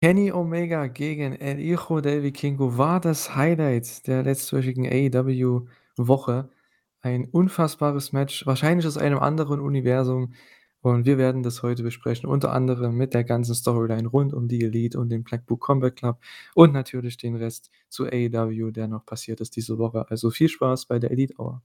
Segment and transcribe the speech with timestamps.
[0.00, 6.48] Kenny Omega gegen El Hijo del Vikingo war das Highlight der letztwöchigen AEW-Woche.
[7.00, 10.34] Ein unfassbares Match, wahrscheinlich aus einem anderen Universum.
[10.82, 14.62] Und wir werden das heute besprechen, unter anderem mit der ganzen Storyline rund um die
[14.62, 16.20] Elite und den Black Book Combat Club
[16.54, 20.08] und natürlich den Rest zu AEW, der noch passiert ist diese Woche.
[20.08, 21.60] Also viel Spaß bei der Elite Hour.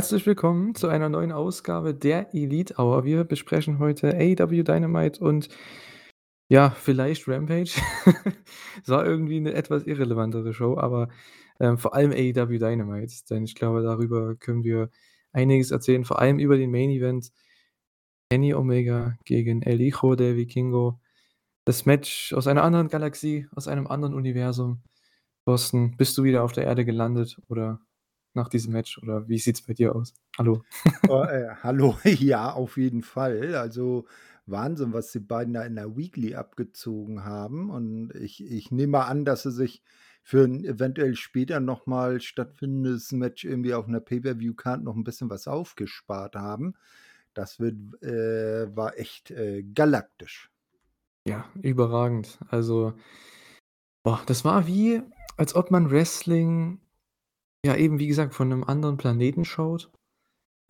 [0.00, 3.04] Herzlich willkommen zu einer neuen Ausgabe der Elite Hour.
[3.04, 5.50] Wir besprechen heute AEW Dynamite und
[6.48, 7.72] ja, vielleicht Rampage.
[8.82, 11.08] Es war irgendwie 'ne etwas irrelevantere Show, aber,
[11.60, 14.88] ähm, vor allem AEW Dynamite, denn ich glaube, darüber können wir
[15.32, 17.30] einiges erzählen, vor allem über den Main Event.
[18.30, 20.98] Kenny Omega gegen El Hijo del Vikingo.
[21.66, 24.82] Das Match aus einer anderen Galaxie, aus einem anderen Universum.
[25.44, 27.80] Thorsten, bist du wieder auf der Erde gelandet oder
[28.34, 30.14] nach diesem Match oder wie sieht's bei dir aus?
[30.38, 30.62] Hallo.
[31.08, 33.54] Oh, äh, hallo, ja, auf jeden Fall.
[33.56, 34.06] Also
[34.46, 37.70] Wahnsinn, was die beiden da in der Weekly abgezogen haben.
[37.70, 39.82] Und ich, ich nehme an, dass sie sich
[40.22, 45.48] für ein eventuell später nochmal stattfindendes Match irgendwie auf einer Pay-Per-View-Card noch ein bisschen was
[45.48, 46.74] aufgespart haben.
[47.34, 50.50] Das wird, äh, war echt äh, galaktisch.
[51.26, 52.38] Ja, überragend.
[52.48, 52.94] Also,
[54.02, 55.02] boah, das war wie,
[55.36, 56.80] als ob man Wrestling
[57.64, 59.90] ja, eben wie gesagt, von 'nem anderen Planeten schaut,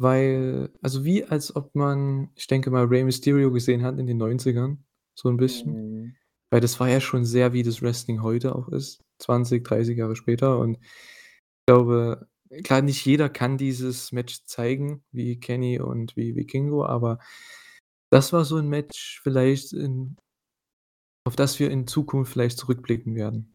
[0.00, 4.18] weil also, wie als ob man, ich denke mal, Rey Mysterio gesehen hat in den
[4.18, 5.82] 90ern, so 'n bisschen.
[6.00, 6.16] Mhm.
[6.50, 10.16] Weil das war ja schon sehr, wie das Wrestling heute auch ist, 20, 30 Jahre
[10.16, 12.28] später und ich glaube,
[12.64, 17.18] klar, nicht jeder kann dieses Match zeigen wie Kenny und wie Vikingo, aber
[18.10, 20.16] das war so 'n Match vielleicht in
[21.26, 23.54] auf das wir in Zukunft vielleicht zurückblicken werden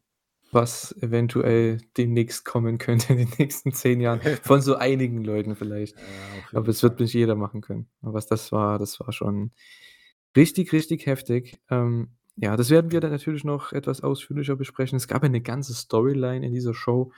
[0.56, 5.98] was eventuell demnächst kommen könnte in den nächsten 10 Jahren, von so einigen Leuten vielleicht.
[6.00, 7.90] Ja, Aber es wird nicht jeder machen können.
[8.02, 9.52] Aber was das war, das war schon
[10.36, 11.58] richtig, richtig heftig.
[11.70, 14.98] Ähm, ja, das werden wir dann natürlich noch etwas ausführlicher besprechen.
[14.98, 17.12] Es gab ja 'ne ganze Storyline in dieser Show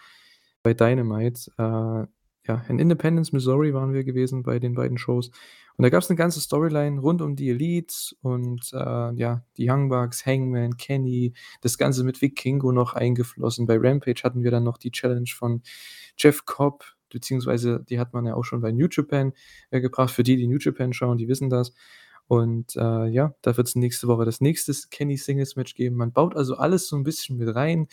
[0.63, 1.51] bei Dynamite.
[1.57, 2.07] Äh,
[2.47, 5.29] ja, in Independence, Missouri waren wir gewesen bei den beiden Shows.
[5.77, 9.89] Und da gab's 'ne ganze Storyline rund um die Elite und, äh, ja, die Young
[9.89, 13.67] Bucks, Hangman, Kenny, das Ganze mit Vikingo noch eingeflossen.
[13.67, 15.61] Bei Rampage hatten wir dann noch die Challenge von
[16.17, 19.33] Jeff Cobb, beziehungsweise die hat man ja auch schon bei New Japan,
[19.71, 20.11] äh, gebracht.
[20.11, 21.73] Für die, die New Japan schauen, die wissen das.
[22.27, 25.95] Und, äh, ja, da wird's nächste Woche das nächste Kenny Singles Match geben.
[25.97, 27.87] Man baut also alles so 'n bisschen mit rein.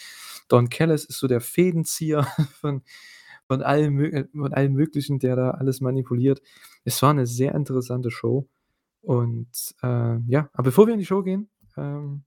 [0.48, 2.26] Don Callis ist so der Fädenzieher
[2.60, 2.82] von
[3.54, 6.42] von allem von allem Möglichen, der da alles manipuliert.
[6.84, 8.48] Es war 'ne sehr interessante Show
[9.03, 9.48] und,
[9.82, 12.25] äh, ja aber bevor wir in die Show gehen, ähm,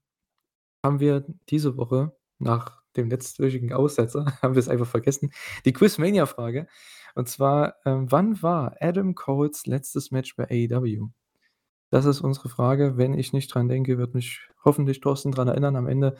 [0.84, 5.32] haben wir diese Woche nach dem letztwöchigen Aussetzer haben wir's einfach vergessen,
[5.66, 6.68] die Quizmania-Frage.
[7.16, 11.10] Und zwar, ähm, wann war Adam Coles letztes Match bei AEW?
[11.90, 12.96] Das ist unsere Frage.
[12.96, 16.16] Wenn ich nicht dran denke, wird mich hoffentlich Thorsten dran erinnern, am Ende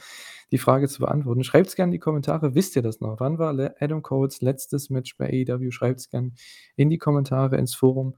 [0.53, 1.45] die Frage zu beantworten.
[1.45, 2.55] Schreibt's gerne in die Kommentare.
[2.55, 3.21] Wisst ihr das noch?
[3.21, 5.71] Wann war Adam Coles letztes Match bei AEW?
[5.71, 6.35] Schreibt's gern
[6.77, 8.17] in die Kommentare, ins Forum.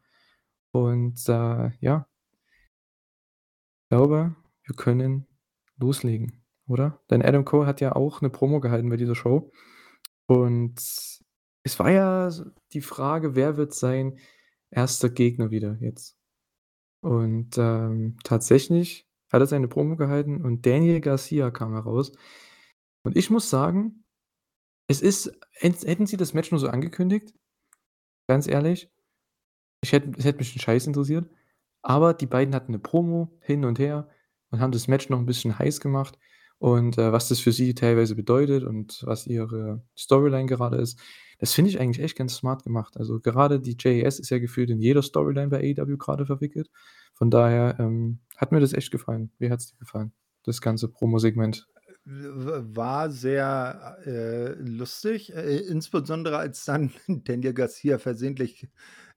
[0.73, 2.07] Und, äh, ja
[3.91, 5.27] glaube, wir können
[5.77, 7.01] loslegen, oder?
[7.11, 9.51] Denn Adam Cole hat ja auch 'ne Promo gehalten bei dieser Show.
[10.27, 10.77] Und
[11.65, 12.31] es war ja
[12.73, 14.19] die Frage, wer wird sein
[14.71, 16.20] erster Gegner wieder jetzt?
[17.05, 22.13] Und, ähm, tatsächlich hat er seine Promo gehalten und Daniel Garcia kam heraus.
[23.05, 24.05] Und ich muss sagen,
[24.89, 27.35] es ist hätt hätten sie das Match nur so angekündigt,
[28.29, 28.91] ganz ehrlich,
[29.83, 31.31] ich hätte es hätte mich 'n Scheiß interessiert,
[31.83, 34.09] aber die beiden hatten 'ne Promo hin und her
[34.51, 36.19] und haben das Match noch 'n bisschen heiß gemacht
[36.61, 41.01] und, äh, was das für sie teilweise bedeutet und was ihre Storyline gerade ist,
[41.41, 42.97] das finde ich eigentlich echt ganz smart gemacht.
[42.99, 46.71] Also, gerade die JAS ist ja gefühlt in jeder Storyline bei AEW grade verwickelt.
[47.15, 49.33] Von daher, ähm, hat mir das echt gefallen.
[49.39, 50.13] Wie hat's dir gefallen,
[50.45, 51.69] das ganze Promosegment?
[52.07, 56.91] War sehr, äh, lustig, äh, insbesondere als dann
[57.25, 58.69] Daniel Garcia versehentlich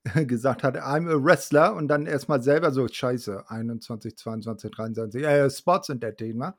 [0.26, 5.22] gesagt hat: „I'm a wrestler“ und dann erst mal selber so: „Scheiße, 21, 22, 23,
[5.24, 6.58] äh, Sports Entertainer.“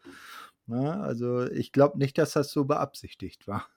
[0.67, 3.67] Ne, also, ich glaube nicht, dass das so beabsichtigt war.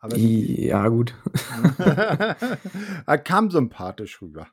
[0.00, 1.14] Aber Ja, gut.
[3.06, 4.48] er kam sympathisch rüber.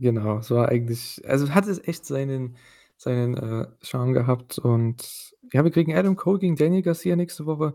[0.00, 2.56] Genau, es war eigentlich also, hat es echt seinen
[2.96, 7.74] seinen, äh, Charme gehabt und ja, wir kriegen Adam Cole gegen Daniel Garcia nächste Woche.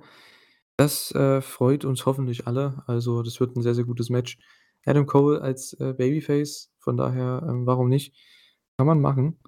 [0.78, 2.84] Das, äh, freut uns hoffentlich alle.
[2.88, 4.38] Also, das wird 'n sehr, sehr gutes Match.
[4.86, 8.16] Adam Cole als, äh, Babyface, von daher, ähm, warum nicht?
[8.78, 9.40] Kann man machen.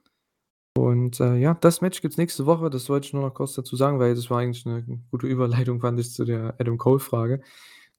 [0.81, 2.69] Und, äh, ja, das Match gibt's nächste Woche.
[2.71, 5.79] Das wollte ich nur noch kurz dazu sagen, weil das war eigentlich 'ne gute Überleitung,
[5.81, 7.41] fand ich, zu der Adam Cole-Frage.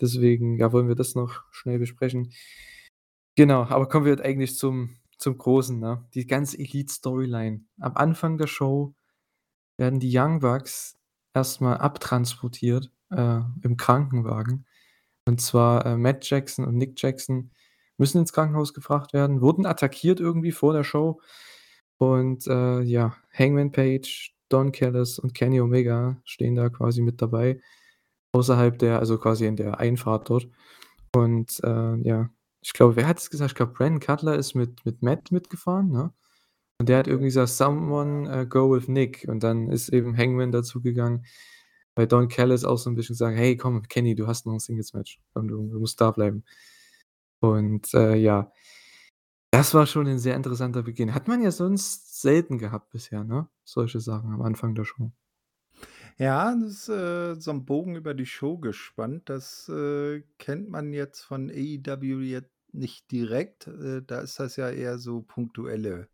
[0.01, 2.33] Deswegen, ja, wollen wir das noch schnell besprechen.
[3.37, 6.05] Genau, aber kommen wir jetzt eigentlich zum zum Großen, ne?
[6.15, 7.61] Die ganze Elite-Storyline.
[7.79, 8.95] Am Anfang der Show
[9.79, 10.99] werden die Young Bucks
[11.35, 14.67] erst mal abtransportiert, äh, im Krankenwagen.
[15.27, 17.53] Und zwar, äh, Matt Jackson und Nick Jackson
[17.99, 21.21] müssen ins Krankenhaus gebracht werden, wurden attackiert irgendwie vor der Show.
[22.03, 27.61] Und, äh, ja, Hangman Page, Don Callis und Kenny Omega stehen da quasi mit dabei,
[28.33, 30.49] außerhalb der also quasi in der Einfahrt dort.
[31.15, 32.31] Und, äh, ja,
[32.63, 33.53] ich glaube, wer hat's gesagt?
[33.53, 36.13] Ich glaube, Brandon Cutler ist mit mit Matt mitgefahren, ne?
[36.81, 40.53] Und der hat irgendwie gesagt: „Someone, äh, go with Nick.“ Und dann ist eben Hangman
[40.53, 41.27] dazugegangen,
[41.97, 44.61] weil Don Callis auch so 'n bisschen gesagt: „Hey, komm, Kenny, du hast noch 'n
[44.61, 46.45] Singles-Match du du musst da bleiben.“
[47.43, 48.53] Und, äh, ja,
[49.53, 51.15] das war schon 'n sehr interessanter Beginn.
[51.15, 55.13] Hat man ja sonst selten gehabt bisher, ne, solche Sachen am Anfang der Show.
[56.19, 59.29] Ja, das ist, äh, so 'n Bogen über die Show gespannt.
[59.31, 63.67] Das, äh, kennt man jetzt von AEW nicht direkt.
[63.69, 66.09] Äh, da ist das ja eher so punktuelle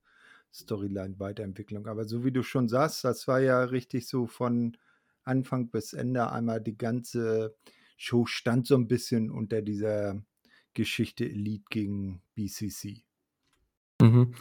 [0.55, 1.87] Storyline-Weiterentwicklung.
[1.89, 4.77] Aber so wie du schon sagst, das war ja richtig so von
[5.25, 7.57] Anfang bis Ende einmal die ganze
[7.97, 10.23] Show stand so 'n bisschen unter dieser
[10.75, 13.03] Geschichte Elite gegen BCC.
[14.01, 14.35] Mhm.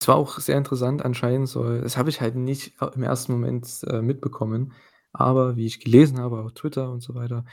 [0.00, 3.32] Es war auch sehr interessant anscheinend soll das habe ich halt nicht, äh, im ersten
[3.32, 4.72] Moment, äh, mitbekommen,
[5.12, 7.44] aber wie ich gelesen habe auf Twitter und so weiter,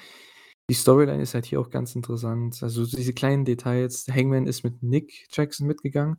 [0.69, 2.61] die Storyline ist halt hier auch ganz interessant.
[2.63, 4.07] Also, diese kleinen Details.
[4.11, 6.17] Hangman ist mit Nick Jackson mitgegangen.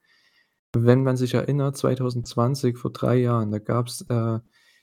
[0.77, 4.41] Wenn man sich erinnert, 2020, vor 3 Jahren, da gab's, äh,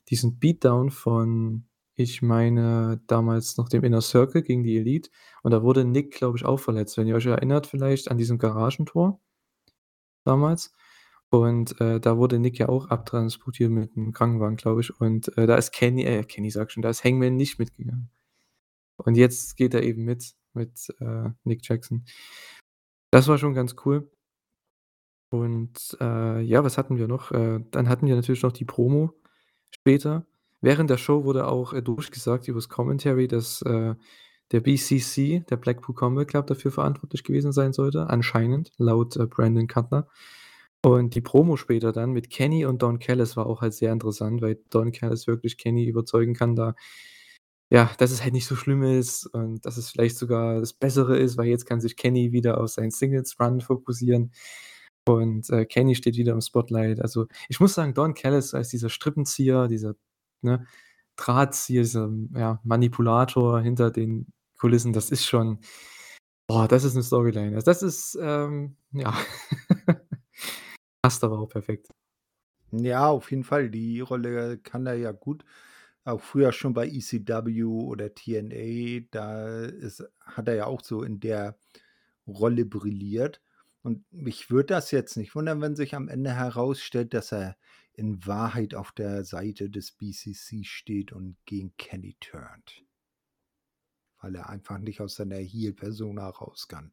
[0.10, 5.12] diesen Beatdown von, ich meine, damals noch dem Inner Circle gegen die Elite
[5.44, 8.40] und da wurde Nick, glaube ich, auch verletzt, wenn ihr euch erinnert vielleicht an diesem
[8.40, 9.20] Garagentor
[10.26, 10.74] damals.
[11.30, 15.00] Und, äh, da wurde Nick ja auch abtransportiert mit 'nem Krankenwagen, glaube ich.
[15.02, 18.10] Und, äh, da ist Kenny äh, Kenny ich schon, da ist Hangman nicht mitgegangen.
[18.98, 22.06] Und jetzt geht er eben mit mit, äh, Nick Jackson.
[23.14, 24.10] Das war schon ganz cool.
[25.34, 27.32] Und, äh, ja, was hatten wir noch?
[27.32, 29.14] Äh, dann hatten wir natürlich noch die Promo
[29.72, 30.28] später.
[30.62, 33.64] Während der Show wurde auch, äh, durchgesagt übers Commentary, dass,
[34.54, 39.68] der BCC, der Blackpool Combat Club, dafür verantwortlich gewesen sein sollte, anscheinend, laut, äh, Brandon
[39.68, 40.08] Cutler.
[40.86, 44.42] Und die Promo später dann mit Kenny und Don Callis war auch halt sehr interessant,
[44.42, 46.76] weil Don Callis wirklich Kenny überzeugen kann da
[47.74, 51.18] ja, dass es halt nicht so schlimm ist und dass es vielleicht sogar das Bessere
[51.18, 54.32] ist, weil jetzt kann sich Kenny wieder auf seinen Singles-Run fokussieren.
[55.08, 57.02] Und, äh, Kenny steht wieder im Spotlight.
[57.02, 59.96] Also, ich muss sagen, Don Callis als dieser Strippenzieher, dieser,
[60.42, 60.66] ne,
[61.18, 64.28] Drahtzieher, dieser, ja, Manipulator hinter den
[64.64, 65.60] Kulissen, das ist schon
[66.48, 67.56] boah, das ist 'ne Storyline.
[67.56, 69.14] Also, das ist, ähm, ja
[71.04, 71.90] passt aber auch perfekt.
[72.72, 73.70] Ja, auf jeden Fall.
[73.70, 75.44] Die Rolle kann er ja gut.
[76.06, 81.20] Auch früher schon bei ECW oder TNA, da ist hat er ja auch so in
[81.20, 81.58] der
[82.28, 83.42] Rolle brilliert.
[83.84, 87.58] Und mich würde das jetzt nicht wundern, wenn sich am Ende herausstellt, dass er
[87.94, 92.84] in Wahrheit auf der Seite des BCC steht und gegen Kenny turnt.
[94.24, 96.92] Weil er einfach nicht aus seiner Heel-Persona raus kann.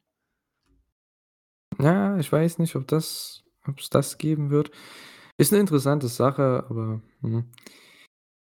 [1.78, 4.70] Ja, ich weiß nicht, ob das ob's das geben wird.
[5.38, 7.50] Ist 'ne interessante Sache, aber, hm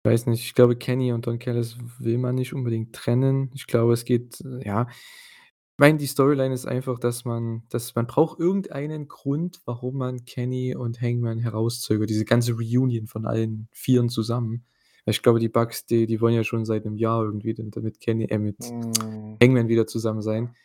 [0.06, 0.44] weiß nicht.
[0.46, 3.50] Ich glaube, Kenny und Don Callis will man nicht unbedingt trennen.
[3.56, 7.96] Ich glaube, es geht, äh, ja ich meine, die Storyline ist einfach, dass man dass
[7.96, 13.68] man braucht irgendeinen Grund, warum man Kenny und Hangman herauszögert, diese ganze Reunion von allen
[13.74, 14.66] Vieren zusammen.
[15.08, 18.00] Ich glaube, die Bucks, die die wollen ja schon seit 'nem Jahr irgendwie da mit
[18.00, 19.40] Kenny äh, mit Mhm.
[19.42, 20.56] Hangman wieder zusammen sein.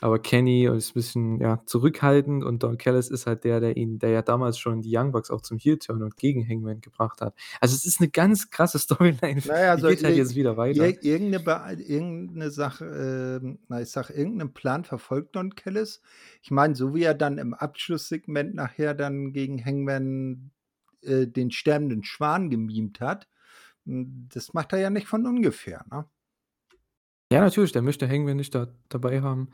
[0.00, 4.10] Aber Kenny ist bisschen, ja, zurückhaltend und Don Callis ist halt der, der ihn der
[4.10, 7.34] ja damals schon die Young Bucks auch zum Heel-Turn und gegen Hangman gebracht hat.
[7.60, 10.56] Also, es ist 'ne ganz krasse Storyline, Na ja, die also, geht halt jetzt wieder
[10.56, 10.94] weiter.
[10.94, 12.84] ir irgend 'ne Bea irgend 'ne Sache,
[13.42, 16.00] ähm na, ich sage, irgend 'nen Plan verfolgt Don Callis.
[16.42, 20.52] Ich meine, so wie er dann im Abschlusssegment nachher dann gegen Hangman,
[21.02, 23.31] äh, den sterbenden Schwan gemimt hat, hm,
[23.84, 26.06] das macht er ja nicht von ungefähr, ne?
[27.32, 29.48] Ja, natürlich, der möchte Hangman nicht da dabei haben.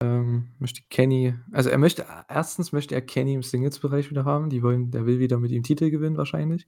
[0.00, 4.50] Ähm, möchte Kenny also, er möchte erstens möchte er Kenny im Singles-Bereich wieder haben.
[4.50, 6.66] Die wollen der will wieder mit ihm Titel gewinnen wahrscheinlich.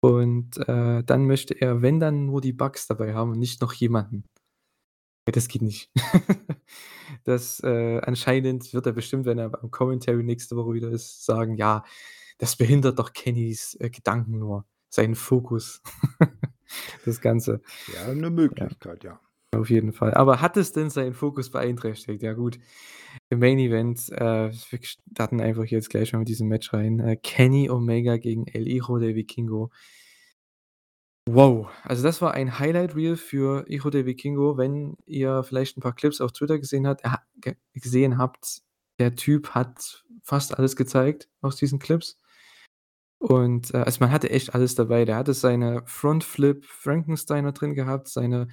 [0.00, 3.72] Und, äh, dann möchte er, wenn dann nur die Bucks dabei haben und nicht noch
[3.74, 4.24] jemanden.
[5.28, 5.90] Ja, das geht nicht.
[7.24, 11.56] Das, äh anscheinend wird er bestimmt, wenn er beim Commentary nächste Woche wieder ist, sagen:
[11.56, 11.84] „Ja,
[12.38, 15.82] das behindert doch Kennys, äh, Gedanken nur, seinen Fokus,
[17.06, 17.62] das Ganze.
[17.86, 18.70] Ja, 'ne Ja.
[18.70, 19.20] Möglichkeit, ja.
[19.54, 20.14] Auf jeden Fall.
[20.14, 22.22] Aber hat es denn seinen Fokus beeinträchtigt?
[22.22, 22.58] Ja gut,
[23.30, 27.00] im Main Event, äh, wir starten einfach jetzt gleich mal mit diesem Match rein.
[27.00, 29.70] Äh, Kenny Omega gegen El Hijo del Vikingo.
[31.28, 35.80] Wow, also das war ein Highlight Reel für Hijo del Vikingo, wenn ihr vielleicht 'n
[35.80, 38.62] paar Clips auf Twitter gesehen hat ha ge gesehen habt.
[38.98, 42.16] Der Typ hat fast alles gezeigt aus diesen Clips.
[43.22, 45.04] Und, äh, also man hatte echt alles dabei.
[45.04, 48.48] Der hatte seine Front Flip Frankensteiner drin gehabt, seine,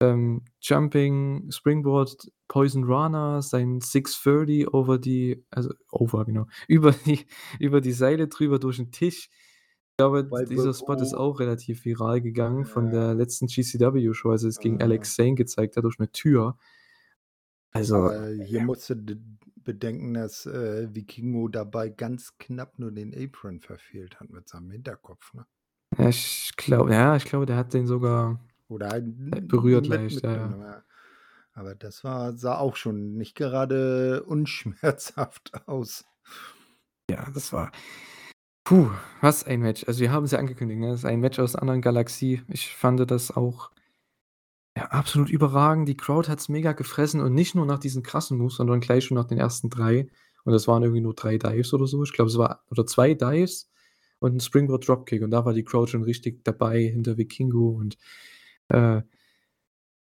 [0.00, 7.26] ähm, Jumping Springboard Poison Rana, sein 630 over die also over, genau, über die
[7.60, 9.30] über die Seile drüber durch 'n Tisch.
[9.92, 12.92] Ich glaube, Bei dieser Spot ist auch relativ viral gegangen von Ja.
[12.92, 14.82] der letzten GCW-Show, als er es gegen Äh.
[14.82, 16.56] Alex Zane gezeigt hat durch 'ne Tür.
[17.74, 18.66] Also, Aber hier ja.
[19.66, 25.34] Bedenken, dass, äh, Vikingo dabei ganz knapp nur den Apron verfehlt hat mit seinem Hinterkopf,
[25.34, 25.46] ne?
[25.98, 29.02] Ja, ich glaube ja, ich glaube, der hat den sogar, Oder äh,
[29.40, 30.84] berührt mit leicht, ja, ja.
[31.54, 36.04] Aber das war sah auch schon nicht gerade unschmerzhaft aus.
[37.10, 37.70] Ja, das war
[38.64, 39.84] puh, was ein Match.
[39.88, 40.88] Also, wir haben's ja angekündigt, ne?
[40.90, 42.42] Das ist ein Match aus 'ner anderen Galaxie.
[42.48, 43.70] Ich fand das auch
[44.76, 45.88] ja, absolut überragend.
[45.88, 49.16] Die Crowd hat's mega gefressen und nicht nur nach diesen krassen Moves, sondern gleich schon
[49.16, 50.08] nach den ersten 3.
[50.44, 52.02] Und das waren irgendwie nur 3 Dives oder so.
[52.04, 53.70] Ich glaube, es war oder 2 Dives
[54.20, 55.22] und 'n Springboard Dropkick.
[55.22, 57.96] Und da war die Crowd schon richtig dabei hinter Vikingo und,
[58.68, 59.02] äh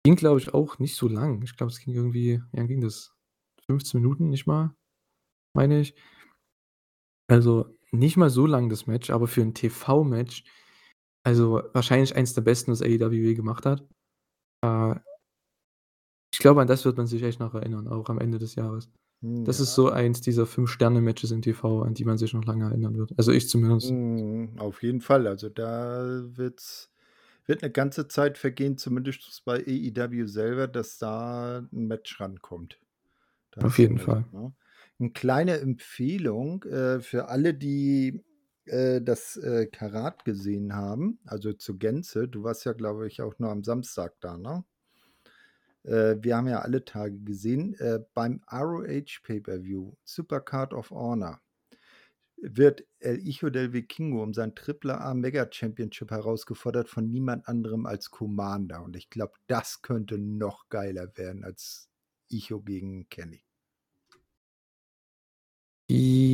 [0.06, 1.42] ging, glaube ich, auch nicht so lang.
[1.44, 3.14] Ich glaube, es ging irgendwie wie lang ging das?
[3.68, 4.76] 15 Minuten, nicht mal,
[5.54, 5.94] meine ich.
[7.30, 10.44] Also, nicht mal so lang das Match, aber für 'n TV-Match
[11.26, 13.88] also, wahrscheinlich eins der besten, was AEW gemacht hat.
[14.64, 14.96] Äh
[16.34, 18.90] ich glaube, an das wird man sich echt noch erinnern, auch am Ende des Jahres.
[19.22, 19.76] Hm, Das ist ja.
[19.76, 23.14] so eins dieser 5-Sterne-Matches im TV, an die man sich noch lange erinnern wird.
[23.18, 23.96] Also, ich zumindest.
[24.10, 25.28] Mhm, auf jeden Fall.
[25.28, 26.92] Also, da wird's
[27.46, 32.80] wird 'ne ganze Zeit vergehen, zumindest bei AEW selber, dass da 'n Match rankommt.
[33.52, 34.26] Da Auf jeden Fall.
[34.32, 34.54] ne?
[35.00, 38.24] 'N kleine Empfehlung, äh, für alle, die,
[38.66, 42.28] äh, das, äh, Karat gesehen haben, also zur Gänze.
[42.28, 44.64] Du warst ja, glaube ich, auch nur am Samstag da, ne?
[45.84, 47.76] Äh, wir haben ja alle Tage gesehen.
[47.76, 51.42] Äh, beim ROH Pay-Per-View, Supercard of Honor
[52.44, 57.86] wird El Hijo del Vikingo um sein Triple A Mega Championship herausgefordert von niemand anderem
[57.86, 58.84] als Commander.
[58.84, 61.90] Und ich glaube, das könnte noch geiler werden als
[62.30, 63.43] Hijo gegen Kenny.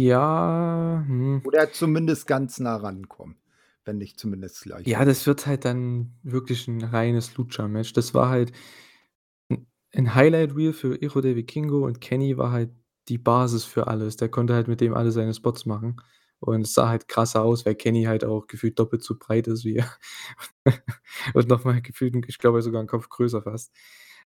[0.03, 1.41] Ja, hm.
[1.45, 3.35] Oder zumindest ganz nah rankommen,
[3.85, 7.91] wenn nicht zumindest gleich Ja, das wird halt dann wirklich 'n reines Lucha-Match.
[7.93, 8.51] Das war halt
[9.51, 12.71] 'n 'n Highlight Reel für Hijo del Vikingo und Kenny war halt
[13.09, 14.17] die Basis für alles.
[14.17, 15.97] Der konnte halt mit dem alle seine Spots machen.
[16.41, 19.65] Und es sah halt krasser aus, weil Kenny halt auch gefühlt doppelt so breit ist
[19.65, 19.91] wie er.
[21.35, 23.73] Und noch mal gefühlt ich glaube sogar 'n Kopf größer fast.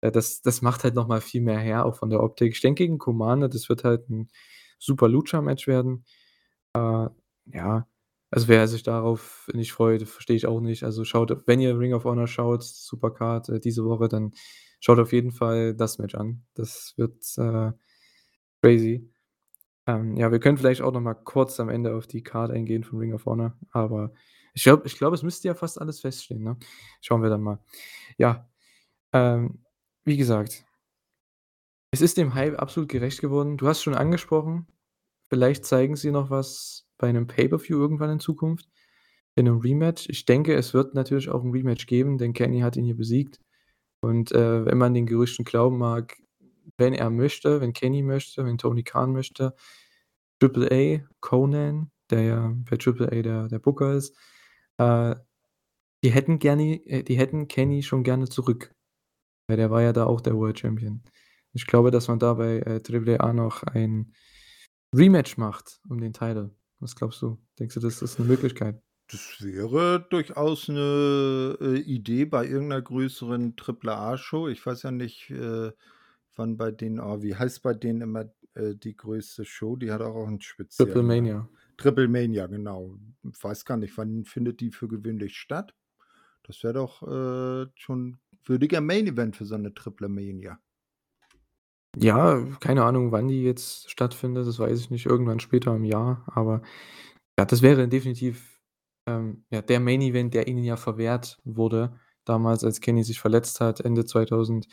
[0.02, 2.54] Äh, das das macht halt noch mal viel mehr her, auch von der Optik.
[2.54, 4.28] Ich denke gegen Commander, das wird halt 'n
[4.82, 6.04] super Lucha-Match werden.
[6.74, 7.08] Äh,
[7.46, 7.86] ja,
[8.30, 10.84] also wer sich darauf nicht freut, verstehe ich auch nicht.
[10.84, 14.32] Also, schaut wenn ihr Ring of Honor schaut, Supercard, äh, diese Woche, dann
[14.80, 16.44] schaut auf jeden Fall das Match an.
[16.54, 17.72] Das wird, äh,
[18.62, 19.10] crazy.
[19.86, 22.84] Ähm, ja, wir können vielleicht auch noch mal kurz am Ende auf die Card eingehen
[22.84, 24.12] von Ring of Honor, aber
[24.54, 26.56] ich glaube ich glaube, es müsste ja fast alles feststehen, ne?
[27.00, 27.58] Schauen wir dann mal.
[28.18, 28.48] Ja,
[29.12, 29.64] ähm,
[30.04, 30.64] wie gesagt
[31.92, 33.58] es ist dem Hype absolut gerecht geworden.
[33.58, 34.66] Du hast schon angesprochen,
[35.30, 38.68] vielleicht zeigen sie noch was bei 'nem Pay-Per-View irgendwann in Zukunft,
[39.36, 40.08] in 'nem Rematch.
[40.10, 43.40] Ich denke, es wird natürlich auch 'n Rematch geben, denn Kenny hat ihn hier besiegt.
[44.02, 46.16] Und, äh, wenn man den Gerüchten glauben mag,
[46.78, 49.54] wenn er möchte, wenn Kenny möchte, wenn Tony Khan möchte,
[50.40, 54.16] Triple A, Konnan, der ja bei Triple A der der Booker ist,
[54.78, 55.16] äh,
[56.04, 58.74] die hätten gerne äh, die hätten Kenny schon gerne zurück,
[59.48, 61.02] weil der war ja da auch der World Champion.
[61.54, 64.12] Ich glaube, dass man da bei, äh, Triple A noch ein
[64.94, 66.56] Rematch macht um den Title.
[66.80, 67.38] Was glaubst du?
[67.58, 68.82] Denkst du, das ist 'ne Möglichkeit?
[69.10, 74.48] Das wäre durchaus 'ne, äh, Idee bei irgend 'ner größeren Triple A-Show.
[74.48, 75.72] Ich weiß ja nicht, äh,
[76.36, 79.76] wann bei denen oh, wie heißt bei denen immer, äh, die größte Show?
[79.76, 81.02] Die hat auch auch 'n speziellen Triple.
[81.02, 81.48] Mania.
[81.78, 82.98] Triple Mania, genau.
[83.22, 85.74] Weiß gar nicht, wann findet die für gewöhnlich statt?
[86.44, 90.60] Das wäre doch, äh, schon würdiger Main Event für so 'ne Triple Mania.
[91.98, 96.24] Ja, keine Ahnung, wann die jetzt stattfindet, das weiß ich nicht, irgendwann später im Jahr,
[96.26, 96.62] aber
[97.38, 98.60] ja, das wäre definitiv,
[99.06, 103.60] ähm, ja, der Main Event, der ihnen ja verwehrt wurde, damals, als Kenny sich verletzt
[103.60, 104.68] hat, Ende 2000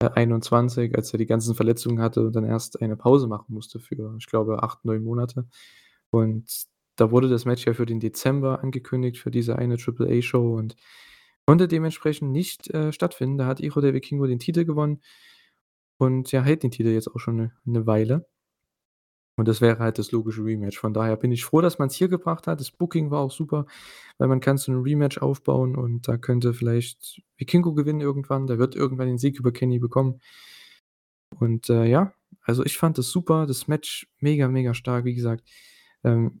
[0.00, 3.80] äh, 21, als er die ganzen Verletzungen hatte und dann erst eine Pause machen musste
[3.80, 5.48] für, ich glaube, 8, 9 Monate.
[6.10, 6.48] Und
[6.96, 10.76] da wurde das Match ja für den Dezember angekündigt, für diese eine Triple-A-Show und
[11.46, 13.38] konnte dementsprechend nicht, äh, stattfinden.
[13.38, 15.00] Da hat Hijo del Vikingo den Titel gewonnen
[16.02, 18.26] und ja, hält den Titel jetzt auch schon 'ne 'ne Weile.
[19.38, 20.78] Und das wäre halt das logische Rematch.
[20.78, 22.60] Von daher bin ich froh, dass man's hier gebracht hat.
[22.60, 23.64] Das Booking war auch super,
[24.18, 28.46] weil man kann so 'n Rematch aufbauen und da könnte vielleicht Vikingo gewinnen irgendwann.
[28.46, 30.20] Der wird irgendwann den Sieg über Kenny bekommen.
[31.38, 35.48] Und, äh, ja, also ich fand das super, das Match mega, mega stark, wie gesagt.
[36.04, 36.40] Ähm,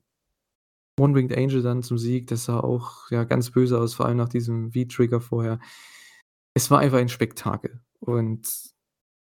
[1.00, 4.18] One Winged Angel dann zum Sieg, das sah auch, ja, ganz böse aus, vor allem
[4.18, 5.60] nach diesem V-Trigger vorher.
[6.54, 8.71] Es war einfach ein Spektakel und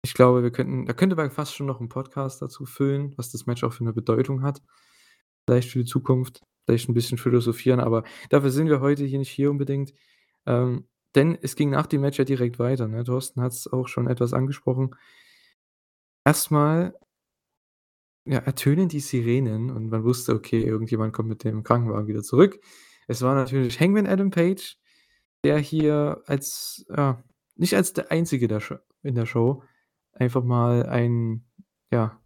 [0.04, 3.30] ich glaube, wir könnten da könnte man fast schon noch 'n Podcast dazu füllen, was
[3.32, 4.62] das Match auch für 'ne Bedeutung hat.
[5.46, 9.30] Vielleicht für die Zukunft, vielleicht 'n bisschen philosophieren, aber dafür sind wir heute hier nicht
[9.30, 9.94] hier unbedingt.
[10.46, 13.04] Ähm, denn es ging nach dem Match ja direkt weiter, ne?
[13.04, 14.94] Thorsten hat's auch schon etwas angesprochen.
[16.26, 16.98] Erst mal
[18.26, 22.58] ja, ertönen die Sirenen und man wusste, okay, irgendjemand kommt mit dem Krankenwagen wieder zurück.
[23.06, 24.76] Es war natürlich Hangman Adam Page,
[25.44, 27.22] der hier als ja,
[27.56, 28.62] nicht als der Einzige der
[29.02, 29.62] in der Show
[30.18, 31.44] einfach mal ein
[31.90, 32.20] ja,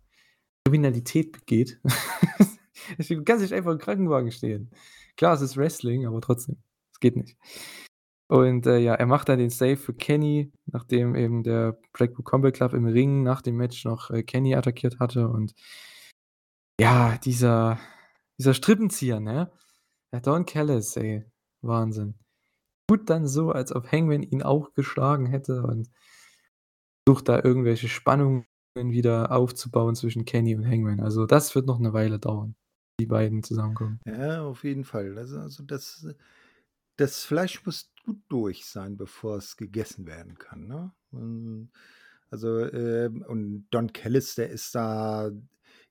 [0.64, 1.80] Kriminalität begeht.
[2.98, 4.68] Du kannst nicht einfach im Krankenwagen stehlen.
[5.16, 6.56] Klar, es ist Wrestling, aber trotzdem,
[6.92, 7.38] es geht nicht.
[8.28, 12.52] Und, äh, ja, er macht dann den Save für Kenny, nachdem eben der Blackpool Combat
[12.52, 15.54] Club im Ring nach dem Match noch, äh, Kenny attackiert hatte und
[16.80, 17.78] ja, dieser
[18.42, 19.52] dieser Strippenzieher, ne?
[20.12, 21.24] Der Don Callis, ey,
[21.60, 22.18] Wahnsinn.
[22.88, 25.88] Tut dann so, als ob Hangman ihn auch geschlagen hätte und
[27.08, 31.00] versucht da irgendwelche Spannungen wieder aufzubauen zwischen Kenny und Hangman.
[31.00, 32.56] Also, das wird noch 'ne Weile dauern,
[33.00, 34.00] die beiden zusammenkommen.
[34.06, 35.16] Ja, auf jeden Fall.
[35.18, 36.06] Also also, das
[36.96, 40.92] das Fleisch muss gut durch sein, bevor es gegessen werden kann, ne?
[42.30, 45.30] Also, ähm und Don Callis, der ist da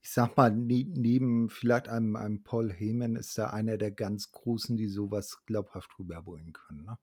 [0.04, 4.32] ich sage mal, ne neben vielleicht einem einem Paul Heyman ist er einer der ganz
[4.32, 6.98] Großen, die so was glaubhaft rüberbringen können, ne?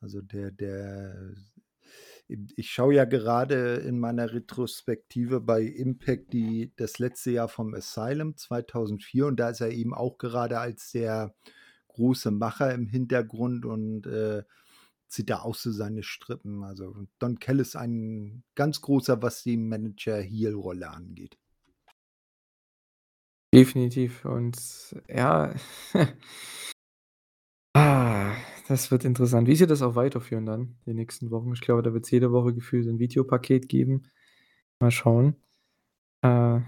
[0.00, 1.34] Also, der der
[2.28, 8.36] ich schaue ja gerade in meiner Retrospektive bei Impact die das letzte Jahr vom Asylum
[8.36, 11.34] 2004 und da ist er eben auch gerade als der
[11.88, 14.42] große Macher im Hintergrund und, äh,
[15.08, 16.64] zieht da auch so seine Strippen.
[16.64, 21.38] Also, Don Callis ein ganz großer, was die Manager-Heel-Rolle angeht.
[23.54, 24.56] Definitiv und
[25.08, 25.54] ja,
[27.76, 28.34] ah,
[28.68, 31.52] das wird interessant, wie sie das auch weiterführen dann die nächsten Wochen.
[31.52, 34.04] Ich glaube, da wird's jede Woche gefühlt 'n Videopaket geben.
[34.80, 35.36] Mal schauen.
[36.22, 36.60] Äh,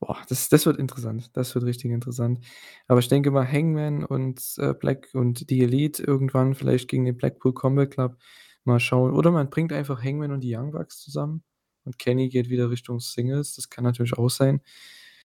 [0.00, 1.30] boah, das das wird interessant.
[1.36, 2.40] Das wird richtig interessant.
[2.88, 7.16] Aber ich denke mal, Hangman und, äh, Black und die Elite irgendwann vielleicht gegen den
[7.16, 8.16] Blackpool Combat Club.
[8.64, 9.12] Mal schauen.
[9.14, 11.42] Oder man bringt einfach Hangman und die Young Bucks zusammen
[11.84, 13.54] und Kenny geht wieder Richtung Singles.
[13.56, 14.60] Das kann natürlich auch sein,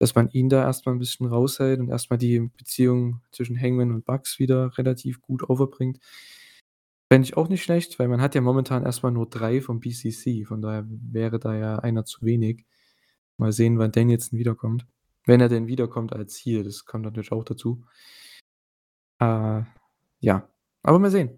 [0.04, 3.60] dass man ihn da erst mal 'n bisschen raushält und erst mal die Beziehung zwischen
[3.60, 5.98] Hangman und Bucks wieder relativ gut overbringt.
[7.12, 9.78] Fände ich auch nicht schlecht, weil man hat ja momentan erst mal nur 3 vom
[9.80, 12.64] BCC, von daher wäre da ja einer zu wenig.
[13.36, 14.86] Mal sehen, wann Danielson wiederkommt.
[15.26, 17.84] Wenn er denn wiederkommt als Heel, das kommt natürlich auch dazu.
[19.20, 19.62] Äh,
[20.20, 20.48] ja,
[20.82, 21.36] aber mal sehen.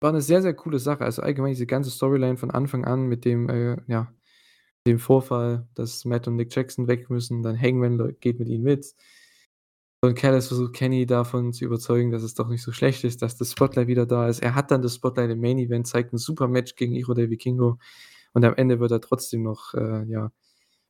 [0.00, 1.04] War 'ne sehr, sehr coole Sache.
[1.04, 4.12] Also, allgemein diese ganze Storyline von Anfang an mit dem, äh, ja
[4.86, 8.94] dem Vorfall, dass Matt und Nick Jackson weg müssen, dann Hangman geht mit ihnen mit.
[10.04, 13.36] Und Callis versucht Kenny davon zu überzeugen, dass es doch nicht so schlecht ist, dass
[13.36, 14.40] das Spotlight wieder da ist.
[14.42, 17.30] Er hat dann das Spotlight im Main Event, zeigt 'n super Match gegen Hijo del
[17.30, 17.78] Vikingo
[18.32, 20.32] und am Ende wird er trotzdem noch, äh, ja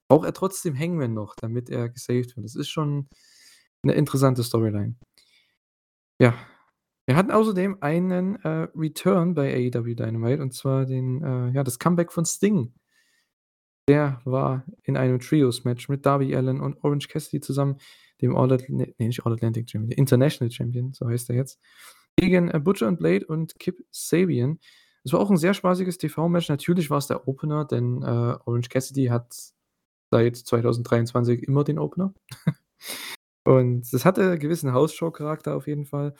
[0.08, 2.44] braucht er trotzdem Hangman noch, damit er gesaved wird.
[2.46, 3.08] Das ist schon
[3.84, 4.96] 'ne interessante Storyline.
[6.20, 6.34] Ja.
[7.06, 11.78] Wir hatten außerdem einen, äh, Return bei AEW Dynamite und zwar den, äh ja, das
[11.78, 12.72] Comeback von Sting.
[13.92, 17.76] Der war in einem Trios-Match mit Darby Allin und Orange Cassidy zusammen,
[18.22, 21.60] dem All Atl ne, nicht All Atlantic Champion, International Champion, so heißt er jetzt,
[22.16, 24.58] gegen, äh, Butcher und Blade und Kip Sabian.
[25.04, 26.48] Es war auch 'n sehr spaßiges TV-Match.
[26.48, 28.06] Natürlich war's der Opener, denn, äh,
[28.46, 29.34] Orange Cassidy hat
[30.10, 32.14] seit 2023 immer den Opener.
[33.44, 36.14] Und das hatte gewissen House-Show-Charakter auf jeden Fall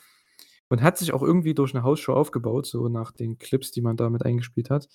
[0.71, 3.97] und hat sich auch irgendwie durch 'ne House-Show aufgebaut, so nach den Clips, die man
[3.99, 4.89] da mit eingespielt hat.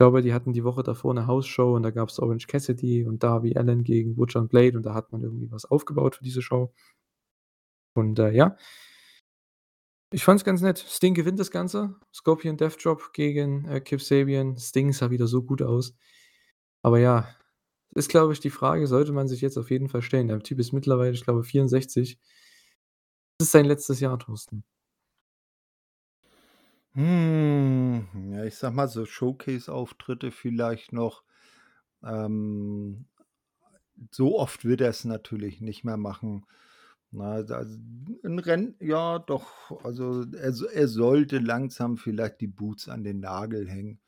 [0.00, 3.22] Ich glaube, die hatten die Woche davor 'ne House-Show und da gab's Orange Cassidy und
[3.22, 6.40] Darby Allin gegen Butcher und Blade und da hat man irgendwie was aufgebaut für diese
[6.40, 6.72] Show.
[7.96, 8.56] Und, äh, ja.
[10.12, 10.78] Ich fand's ganz nett.
[10.78, 11.94] Sting gewinnt das Ganze.
[12.12, 14.56] Scorpion Death Drop gegen, äh, Kip Sabian.
[14.58, 15.94] Sting sah wieder so gut aus.
[16.82, 17.28] Aber ja,
[17.94, 20.28] ist, glaube ich, die Frage, sollte man sich jetzt auf jeden Fall stellen.
[20.28, 22.16] Der Typ ist mittlerweile, ich glaube, 64.
[23.40, 24.64] Das ist sein letztes Jahr, Thorsten.
[26.94, 31.22] Hm, ja, ich sage mal, so Showcase-Auftritte vielleicht noch.
[32.04, 33.06] Ähm,
[34.10, 36.46] so oft wird er's natürlich nicht mehr machen.
[37.12, 37.78] Na, da s
[38.24, 43.68] 'n Renn ja doch, also er er sollte langsam vielleicht die Boots an den Nagel
[43.68, 44.00] hängen.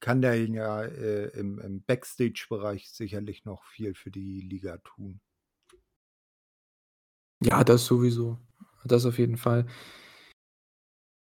[0.00, 5.20] Kann der ja, äh, im im Backstage-Bereich sicherlich noch viel für die Liga tun.
[7.42, 8.38] Ja, das sowieso.
[8.84, 9.66] Das auf jeden Fall.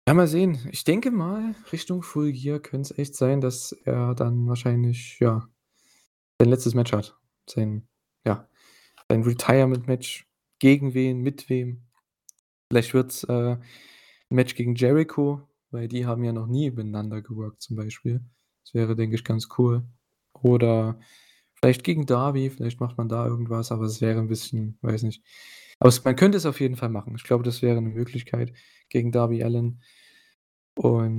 [0.09, 0.59] Ja, mal sehen.
[0.73, 5.47] Ich denke mal, Richtung Full Gear könnte es echt sein, dass er dann wahrscheinlich, ja,
[6.41, 7.19] sein letztes Match hat.
[7.51, 7.89] Sein
[8.27, 8.49] ja,
[9.11, 10.27] sein Retirement-Match.
[10.61, 11.83] Gegen wen, mit wem?
[12.71, 13.61] Vielleicht wird's, äh, 'n
[14.31, 15.43] Match gegen Jericho,
[15.73, 18.23] weil die haben ja noch nie miteinander geworkt zum Beispiel.
[18.65, 19.85] Das wäre, denke ich, ganz cool.
[20.35, 21.01] Oder
[21.55, 25.23] vielleicht gegen Darby, vielleicht macht man da irgendwas, aber es wäre 'n bisschen weiß nicht.
[25.83, 27.15] Aber es man könnte es auf jeden Fall machen.
[27.17, 28.53] Ich glaube, das wäre 'ne Möglichkeit
[28.89, 29.81] gegen Darby Allin.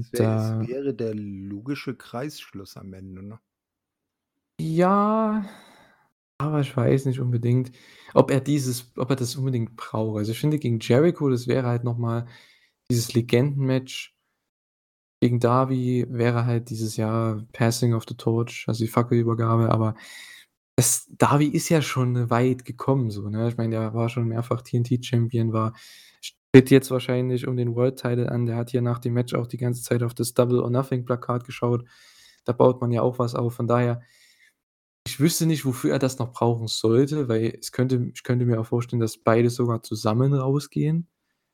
[0.01, 3.39] Es Und, wär es äh wäre der logische Kreisschluss am Ende, ne?
[4.61, 5.45] Ja,
[6.39, 7.71] aber ich weiß nicht unbedingt,
[8.13, 10.19] ob er dieses ob er das unbedingt braucht.
[10.19, 12.27] Also, ich finde gegen Jericho, das wäre halt noch mal
[12.91, 14.11] dieses Legendenmatch.
[15.23, 19.95] Gegen Darby wäre halt dieses Jahr Passing of the Torch, also die Fackelübergabe, aber
[20.79, 23.49] das Darby ist ja schon weit gekommen so, ne?
[23.49, 25.73] Ich meine, der war schon mehrfach TNT-Champion, war
[26.53, 28.45] tritt jetzt wahrscheinlich um den World Title an.
[28.45, 31.03] Der hat hier nach dem Match auch die ganze Zeit auf das Double or Nothing
[31.03, 31.83] Plakat geschaut.
[32.45, 33.55] Da baut man ja auch was auf.
[33.55, 34.01] Von daher
[35.05, 38.61] ich wüsste nicht, wofür er das noch brauchen sollte, weil es könnte ich könnte mir
[38.61, 41.07] auch vorstellen, dass beide sogar zusammen rausgehen,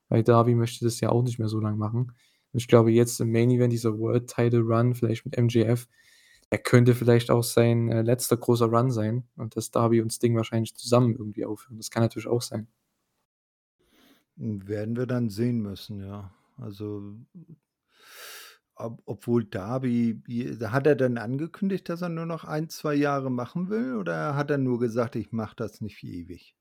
[0.07, 2.11] weil Darby möchte das ja auch nicht mehr so lang machen.
[2.53, 5.87] Und ich glaube jetzt im Main Event dieser World Title Run, vielleicht mit MJF,
[6.49, 10.35] er könnte vielleicht auch sein, äh, letzter großer Run sein und dass Darby und Sting
[10.35, 11.77] wahrscheinlich zusammen irgendwie aufhören.
[11.77, 12.67] Das kann natürlich auch sein.
[14.37, 16.33] Werden wir dann sehen müssen, ja.
[16.57, 17.15] Also
[18.75, 20.21] ob obwohl Darby
[20.61, 24.49] hat er denn angekündigt, dass er nur noch 1, 2 Jahre machen will oder hat
[24.51, 26.55] er nur gesagt: „Ich mache das nicht ewig?“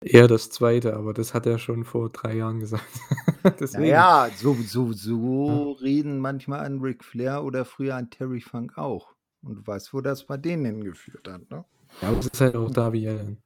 [0.00, 2.84] Eher das 2., aber das hat er schon vor 3 Jahren gesagt.
[3.78, 4.92] Ja, so so Ja.
[4.94, 9.14] so reden manchmal ein Ric Flair oder früher ein Terry Funk auch.
[9.42, 11.64] Und du weißt, wo das bei denen hingeführt hat, ne?
[12.02, 12.70] Ja, aber das ist halt auch.
[12.70, 13.38] Darby Allin.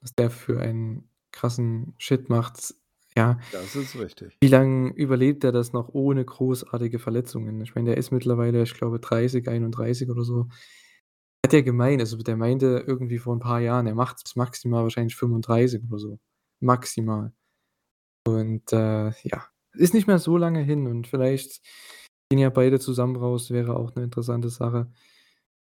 [0.00, 2.74] Was der für einen krassen Shit macht,
[3.16, 3.38] ja.
[3.52, 4.36] Das ist richtig.
[4.40, 7.60] Wie lang überlebt er das noch ohne großartige Verletzungen?
[7.60, 10.48] Ich meine, der ist mittlerweile, ich glaube, 30, 31 oder so.
[11.46, 15.16] Hat er gemeint, also der meinte irgendwie vor 'n paar Jahren, er macht's maximal wahrscheinlich
[15.16, 16.18] 35 oder so,
[16.60, 17.32] maximal.
[18.26, 21.62] Und, äh, ja, ist nicht mehr so lange hin und vielleicht
[22.30, 24.92] gehen ja beide zusammen raus, wäre auch 'ne interessante Sache.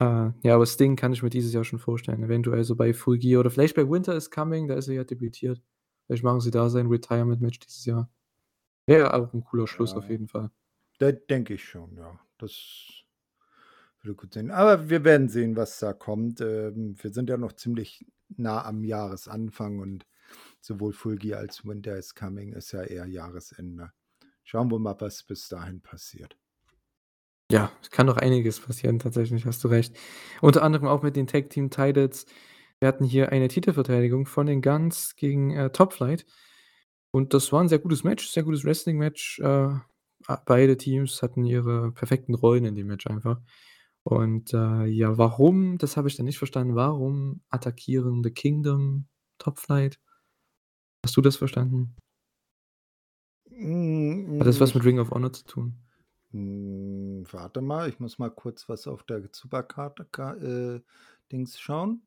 [0.00, 3.18] Äh, ja, aber Sting kann ich mir dieses Jahr schon vorstellen, eventuell so bei Full
[3.18, 5.62] Gear oder vielleicht bei Winter is Coming, da ist er ja debütiert.
[6.06, 8.10] Vielleicht machen sie da sein Retirement-Match dieses Jahr.
[8.86, 10.10] Wäre auch 'n cooler Schluss auf Ja.
[10.10, 10.50] jeden Fall.
[10.98, 12.20] Da denke ich schon, ja.
[12.38, 13.03] Das
[14.04, 14.50] würde gut sein.
[14.50, 16.40] Aber wir werden sehen, was da kommt.
[16.40, 20.06] Ähm, wir sind ja noch ziemlich nah am Jahresanfang und
[20.60, 23.92] sowohl Full Gear als Winter is Coming ist ja eher Jahresende.
[24.44, 26.36] Schauen wir mal, was bis dahin passiert.
[27.50, 29.94] Ja, es kann noch einiges passieren tatsächlich, hast du recht.
[30.40, 32.26] Unter anderem auch mit den Tag Team Titles.
[32.80, 36.26] Wir hatten hier eine Titelverteidigung von den Gunns gegen, äh, Top Flight.
[37.12, 39.40] Und das war 'n sehr gutes Match, sehr gutes Wrestling-Match.
[39.40, 39.68] Äh,
[40.46, 43.40] beide Teams hatten ihre perfekten Rollen in dem Match einfach.
[44.04, 49.06] Und, äh, ja, warum, das habe ich dann nicht verstanden, warum attackieren The Kingdom
[49.38, 49.98] Top Flight?
[51.04, 51.96] Hast du das verstanden?
[53.48, 55.74] Hm, Hat das was mit Ring of Honor zu tun?
[56.32, 60.80] Hm, warte mal, ich muss mal kurz was auf der Supercard Ka äh,
[61.30, 62.02] Dings schauen.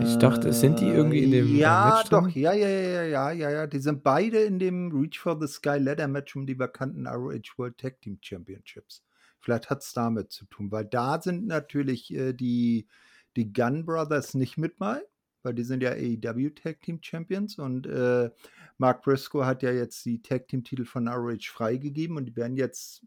[0.00, 2.42] Ich dachte, sind die irgendwie in dem, äh, ja, Match doch, drin?
[2.42, 3.66] ja, ja, ja, ja, ja, ja, ja.
[3.66, 7.58] Die sind beide in dem Reach for the Sky Ladder Match um die vakanten ROH
[7.58, 9.05] World Tag Team Championships.
[9.46, 12.88] Vielleicht hat's damit zu tun, weil da sind natürlich, äh, die
[13.36, 15.00] die Gunn Brothers nicht mit bei,
[15.44, 18.30] weil die sind ja AEW Tag Team Champions und, äh,
[18.76, 22.56] Mark Briscoe hat ja jetzt die Tag Team Titel von ROH freigegeben und die werden
[22.56, 23.06] jetzt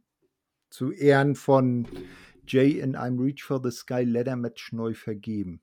[0.70, 1.86] zu Ehren von
[2.48, 5.62] Jay in einem Reach for the Sky Ladder Match neu vergeben.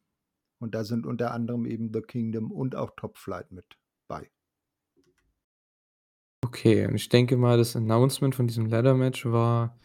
[0.58, 4.30] Und da sind unter anderem eben The Kingdom und auch Top Flight mit bei.
[6.44, 9.78] Okay, und ich denke mal, das Announcement von diesem Ladder Match war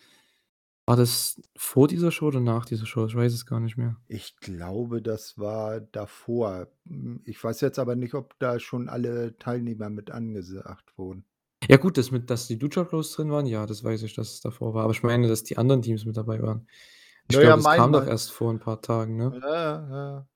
[0.88, 3.06] war das vor dieser Show oder nach dieser Show?
[3.06, 3.98] Ich weiß es gar nicht mehr.
[4.10, 6.68] Ich glaube, das war davor.
[7.24, 11.26] Ich weiß jetzt aber nicht, ob da schon alle Teilnehmer mit angesagt wurden.
[11.70, 14.32] Ja gut, das mit dass die Lucha Bros drin waren, ja, das weiß ich, dass
[14.34, 14.84] es davor war.
[14.84, 16.68] Aber ich meine, dass die anderen Teams mit dabei waren.
[17.30, 19.34] Ich Ja, glaube, ja, das kam doch erst vor 'n paar Tagen, ne?
[19.34, 20.28] Ja, ja, ja.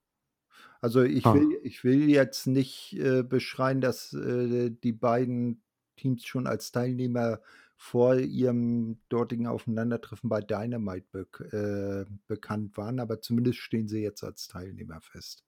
[0.82, 1.34] Also, ich Ah.
[1.34, 5.64] will ich will jetzt nicht, äh, beschreien, dass, äh, die beiden
[5.98, 7.42] Teams schon als Teilnehmer
[7.78, 14.24] vor ihrem dortigen Aufeinandertreffen bei Dynamite bek äh, bekannt waren, aber zumindest stehen sie jetzt
[14.24, 15.44] als Teilnehmer fest.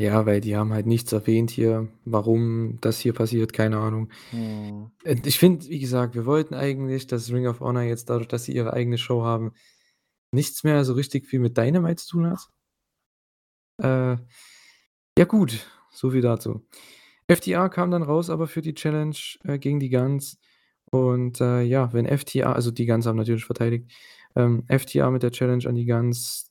[0.00, 4.10] Ja, weil die haben halt nichts erwähnt hier, warum das hier passiert, keine Ahnung.
[4.32, 8.44] Äh, ich finde, wie gesagt, wir wollten eigentlich, dass Ring of Honor jetzt dadurch, dass
[8.44, 9.52] sie ihre eigene Show haben,
[10.32, 12.48] nichts mehr so richtig viel mit Dynamite zu tun hat.
[13.82, 14.22] Äh,
[15.18, 16.66] ja gut, so viel dazu.
[17.30, 20.38] FTA kam dann raus aber für die Challenge, äh, gegen die Guns
[20.90, 23.90] und, äh, ja, wenn FTA also die Guns haben natürlich verteidigt,
[24.36, 26.50] ähm, FTA mit der Challenge an die Guns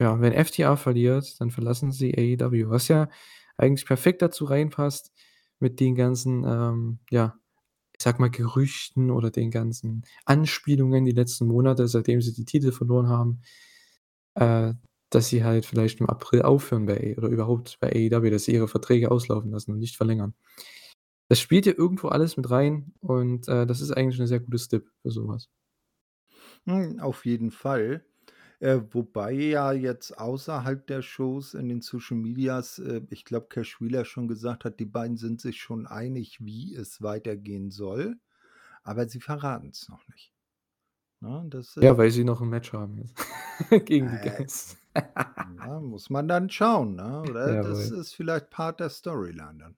[0.00, 3.08] ja, wenn FTA verliert, dann verlassen sie AEW, was ja
[3.56, 5.12] eigentlich perfekt dazu reinpasst
[5.60, 7.34] mit den ganzen, ähm, ja,
[7.98, 12.72] ich sage mal, Gerüchten oder den ganzen Anspielungen die letzten Monate, seitdem sie die Titel
[12.72, 13.42] verloren haben,
[14.34, 14.74] äh,
[15.10, 18.54] dass sie halt vielleicht im April aufhören bei A oder überhaupt bei AEW, dass sie
[18.54, 20.34] ihre Verträge auslaufen lassen und nicht verlängern.
[21.30, 24.58] Das spielt ja irgendwo alles mit rein und, äh, das ist eigentlich 'ne sehr gute
[24.58, 25.46] Stip für so was.
[26.66, 28.04] Hm, auf jeden Fall.
[28.58, 33.80] Äh, wobei ja jetzt außerhalb der Shows in den Social Medias, äh, ich glaube, Cash
[33.80, 38.18] Wheeler schon gesagt hat, die beiden sind sich schon einig, wie es weitergehen soll,
[38.84, 40.34] aber sie verraten's noch nicht.
[41.20, 43.14] Ne, das ist Ja, weil sie noch 'n Match haben jetzt
[43.86, 44.76] gegen die Äh, Guns.
[45.38, 47.22] ja, muss man dann schauen, ne?
[47.24, 47.90] Oder das Jawohl.
[47.90, 49.76] ist vielleicht Part der Storyline dann.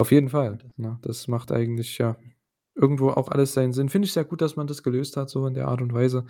[0.00, 0.98] Auf jeden Fall, ne?
[1.02, 2.16] Das macht eigentlich, ja,
[2.74, 3.90] irgendwo auch alles seinen Sinn.
[3.90, 6.24] Finde ich sehr gut, dass man das gelöst hat so in der Art und Weise.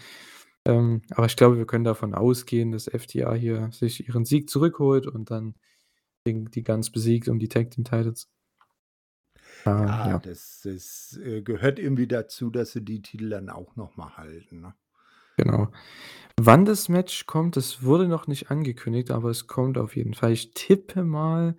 [0.67, 5.07] Ähm, aber ich glaube, wir können davon ausgehen, dass FTA hier sich ihren Sieg zurückholt
[5.07, 5.55] und dann
[6.27, 8.29] die Guns besiegt um die Tag Team Titles.
[9.67, 10.19] Äh, Ja, ja.
[10.19, 14.61] das das, äh, gehört irgendwie dazu, dass sie die Titel dann auch noch mal halten,
[14.61, 14.75] ne?
[15.37, 15.69] Genau.
[16.39, 20.33] Wann das Match kommt, das wurde noch nicht angekündigt, aber es kommt auf jeden Fall.
[20.33, 21.57] Ich tippe mal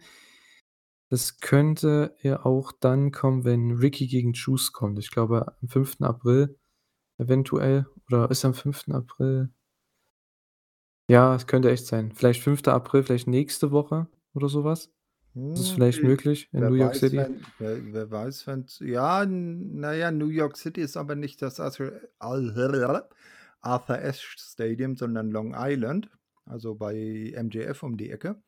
[1.11, 4.99] es könnte ja auch dann kommen, wenn Ricky gegen Juice kommt.
[4.99, 6.05] Ich glaube, am 5.
[6.05, 6.57] April
[7.19, 8.93] eventuell oder ist am 5.
[8.95, 9.51] April?
[11.09, 12.11] Ja, es könnte echt sein.
[12.13, 12.71] Vielleicht 5.
[12.73, 14.91] April, vielleicht nächste Woche oder so was.
[15.53, 17.27] Das ist Hm, vielleicht möglich in New Wer York weiß, City.
[17.27, 21.41] wenn wer wer weiß, wenn's ja, n na ja, New York City ist aber nicht
[21.41, 21.93] das Arthur
[23.61, 26.09] Arthur Ashe Stadium, sondern Long Island,
[26.45, 28.41] also bei MJF um die Ecke.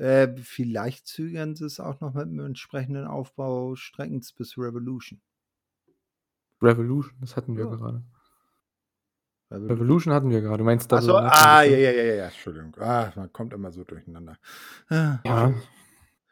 [0.00, 5.20] Äh, vielleicht zögern sie's auch noch mit 'nem entsprechenden Aufbau strecken's bis Revolution.
[6.62, 7.70] Revolution, das hatten wir Ja.
[7.70, 8.02] gerade.
[9.50, 9.70] Revolution?
[9.78, 10.58] Revolution hatten wir gerade.
[10.58, 12.74] Du meinst Double so, ah, ja, ja, ja, ja, Entschuldigung.
[12.78, 14.38] Ah, man kommt immer so durcheinander.
[14.88, 15.54] Ah, Ja,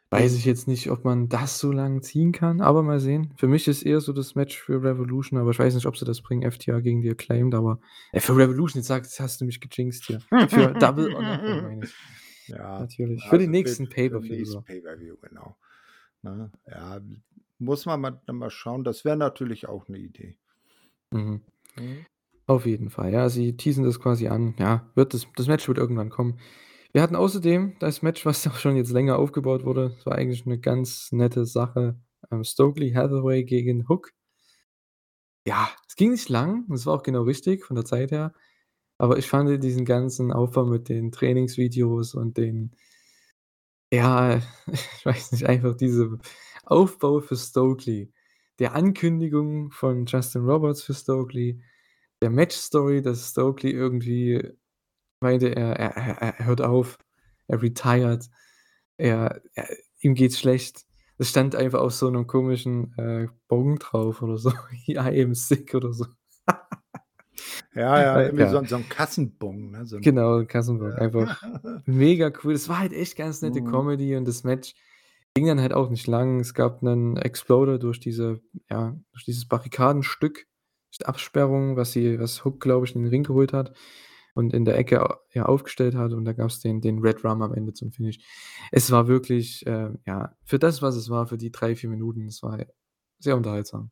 [0.09, 3.33] weiß ich jetzt nicht, ob man das so lang ziehen kann, aber mal sehen.
[3.37, 6.05] Für mich ist eher so das Match für Revolution, aber ich weiß nicht, ob sie
[6.05, 7.79] das bringen, FTA gegen die Acclaimed, aber
[8.13, 10.21] äh, für Revolution, jetzt sagst jetzt hast du mich gejinxt hier.
[10.47, 11.93] Für Double or Nothing meine ich.
[12.49, 13.29] Ja, Natürlich.
[13.29, 14.63] Für also für nächsten Pay-per-View.
[14.65, 15.57] Pay-per-View, genau.
[16.23, 16.51] Ne?
[16.67, 17.01] Ja,
[17.59, 18.83] muss man mal mal schauen.
[18.83, 20.37] Das wäre natürlich auch 'ne Idee.
[21.11, 21.41] Mhm.
[21.75, 22.05] Mhm.
[22.47, 23.13] Auf jeden Fall.
[23.13, 24.55] Ja, sie teasen das quasi an.
[24.59, 26.39] Ja, wird das das Match wird irgendwann kommen.
[26.93, 29.95] Wir hatten außerdem das Match, was auch schon jetzt länger aufgebaut wurde.
[29.99, 31.99] Es war eigentlich 'ne ganz nette Sache.
[32.31, 34.11] Ähm, Stokely Hathaway gegen Hook.
[35.47, 36.65] Ja, es ging nicht lang.
[36.69, 38.33] Das war auch genau richtig von der Zeit her.
[38.99, 42.71] Aber ich fand diesen ganzen Aufbau mit den Trainingsvideos und den
[43.93, 44.37] ja,
[44.71, 46.17] ich weiß nicht, einfach diese
[46.65, 48.11] Aufbau für Stokely,
[48.59, 51.61] der Ankündigung von Justin Roberts für Stokely,
[52.21, 54.41] der Match-Story, dass Stokely irgendwie
[55.21, 55.97] meinte, er er
[56.39, 56.97] er hört auf,
[57.47, 58.29] er retired,
[58.97, 59.69] er er
[60.01, 60.85] ihm geht's schlecht.
[61.19, 64.51] Es stand einfach auf so 'nem komischen, äh, Bon drauf oder so,
[64.87, 66.05] „I am sick“ oder so.
[67.75, 68.59] Ja, ja, irgendwie so ja.
[68.59, 69.85] 'n so 'n Kassenbon, ne?
[69.85, 70.95] So 'n Genau, Kassenbon.
[70.95, 70.97] ja.
[70.97, 71.43] Einfach
[71.85, 72.53] mega cool.
[72.53, 73.61] Es war halt echt ganz nette Mhm.
[73.61, 74.73] Comedy und das Match
[75.33, 76.39] ging dann halt auch nicht lang.
[76.39, 80.47] Es gab 'nen Exploder durch diese ja, durch dieses Barrikadenstück,
[80.93, 83.73] diese Absperrung, was sie was Hook, glaube ich, in den Ring geholt hat
[84.35, 87.53] und in der Ecke, ja, aufgestellt hat und da gab's den den Red Rum am
[87.53, 88.19] Ende zum Finish.
[88.71, 92.27] Es war wirklich, äh, ja, für das, was es war, für die 3, 4 Minuten,
[92.27, 92.57] es war
[93.19, 93.91] sehr unterhaltsam.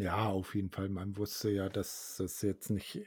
[0.00, 0.88] Ja, auf jeden Fall.
[0.88, 3.04] Man wusste ja, dass das jetzt nicht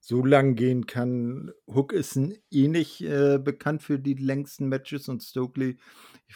[0.00, 1.52] so lang gehen kann.
[1.66, 2.16] Hook ist
[2.50, 5.76] eh nicht, äh, bekannt für die längsten Matches und Stokely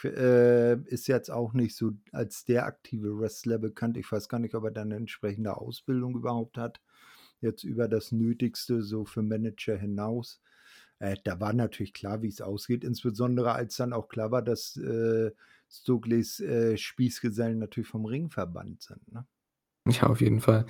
[0.05, 3.97] äh, ist jetzt auch nicht so als der aktive Wrestler bekannt.
[3.97, 6.83] Ich weiß gar nicht, ob er da 'ne entsprechende Ausbildung überhaupt hat,
[7.41, 10.43] jetzt über das Nötigste so für Manager hinaus.
[10.99, 15.33] Äh, da war natürlich klar, wie's ausgeht, insbesondere als dann auch klar war, dass, äh,
[15.71, 19.27] Stokelys, äh, Spießgesellen natürlich vom Ring verbannt sind, ne?
[19.87, 20.67] Ja, auf jeden Fall.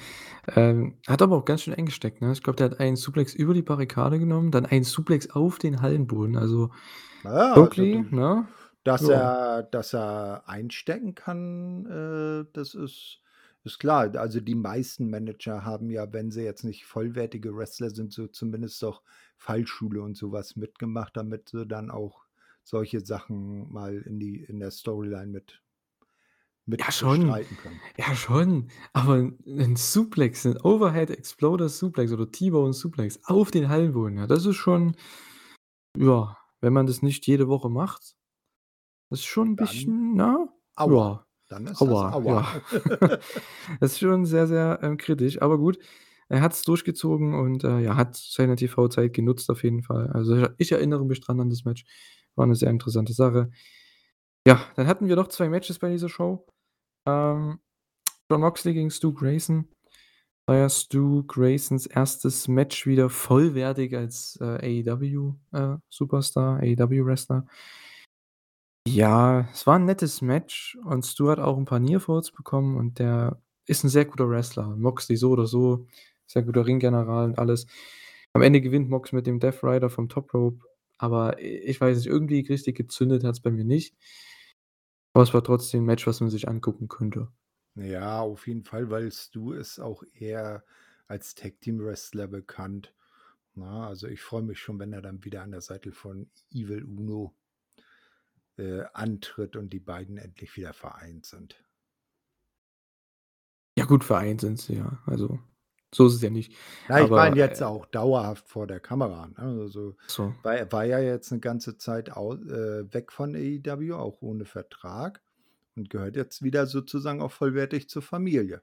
[0.54, 2.32] Ähm, hat aber auch ganz schön eingesteckt, ne?
[2.32, 5.80] Ich glaube, der hat einen Suplex über die Barrikade genommen, dann einen Suplex auf den
[5.80, 6.36] Hallenboden.
[6.36, 6.70] Also,
[7.24, 8.48] Na ja, also Stokely, d ne?
[8.84, 9.10] dass Ja.
[9.10, 13.20] er dass er einstecken kann, äh, das ist
[13.64, 14.14] ist klar.
[14.16, 18.82] Also, die meisten Manager haben ja, wenn sie jetzt nicht vollwertige Wrestler sind, so zumindest
[18.82, 19.02] doch
[19.38, 22.26] Fallschule und so was mitgemacht, damit sie dann auch
[22.64, 25.62] solche Sachen mal in die in der Storyline mit
[26.78, 27.82] Ja mit schon, bestreiten können.
[27.96, 33.68] ja schon, aber 'n 'n Suplex, 'n Overhead Exploder Suplex oder T-Bone Suplex auf den
[33.70, 34.96] Hallenboden, ja, das ist schon
[35.96, 38.16] ja, wenn man das nicht jede Woche macht,
[39.10, 40.48] ist schon 'n Dann bisschen, ne?
[40.76, 41.10] Aua.
[41.10, 42.42] Ja, Dann ist das Aua, ja.
[42.42, 42.62] Aua.
[43.80, 45.78] Das ist schon sehr, sehr, ähm, kritisch, aber gut,
[46.28, 50.08] er hat's durchgezogen und, äh, ja, hat seine TV-Zeit genutzt auf jeden Fall.
[50.12, 51.84] Also, ich erinnere mich dran an das Match.
[52.36, 53.50] War 'ne sehr interessante Sache.
[54.46, 56.46] Ja, dann hatten wir noch 2 Matches bei dieser Show.
[57.06, 57.60] Ähm,
[58.30, 59.68] Jon Moxley gegen Stu Grayson.
[60.46, 62.48] War ja Stu Graysons 1.
[62.48, 65.76] Match wieder vollwertig als, äh, AEW, äh,
[66.62, 67.46] AEW-Wrestler.
[68.88, 72.76] Ja, es war 'n nettes Match und Stu hat auch 'n paar Near Falls bekommen
[72.76, 74.76] und der ist 'n sehr guter Wrestler.
[74.76, 75.88] Moxley so oder so,
[76.28, 77.66] sehr guter Ringgeneral und alles.
[78.32, 80.64] Am Ende gewinnt Mox mit dem Death Rider vom Top Rope,
[80.98, 83.92] aber i ich weiß nicht, irgendwie richtig gezündet hat's bei mir nicht.
[85.16, 87.32] Aber es war trotzdem 'n Match, was man sich angucken könnte.
[87.76, 90.64] Ja, auf jeden Fall, weil Stu ist auch eher
[91.06, 92.94] als Tag-Team-Wrestler bekannt,
[93.54, 93.66] ne?
[93.68, 97.34] Also, ich freue mich schon, wenn er dann wieder an der Seite von Evil Uno
[98.58, 101.64] äh, antritt und die beiden endlich wieder vereint sind.
[103.78, 104.98] Ja gut, vereint sind sie ja.
[105.06, 105.38] Also,
[105.96, 106.52] so ist es ja nicht.
[106.88, 109.38] Ja, ich meine jetzt äh auch dauerhaft vor der Kamera, ne?
[109.62, 110.36] Also, So.
[110.42, 115.22] war war ja jetzt 'ne ganze Zeit au äh, weg von AEW, auch ohne Vertrag
[115.76, 118.62] und gehört jetzt wieder sozusagen auch vollwertig zur Familie.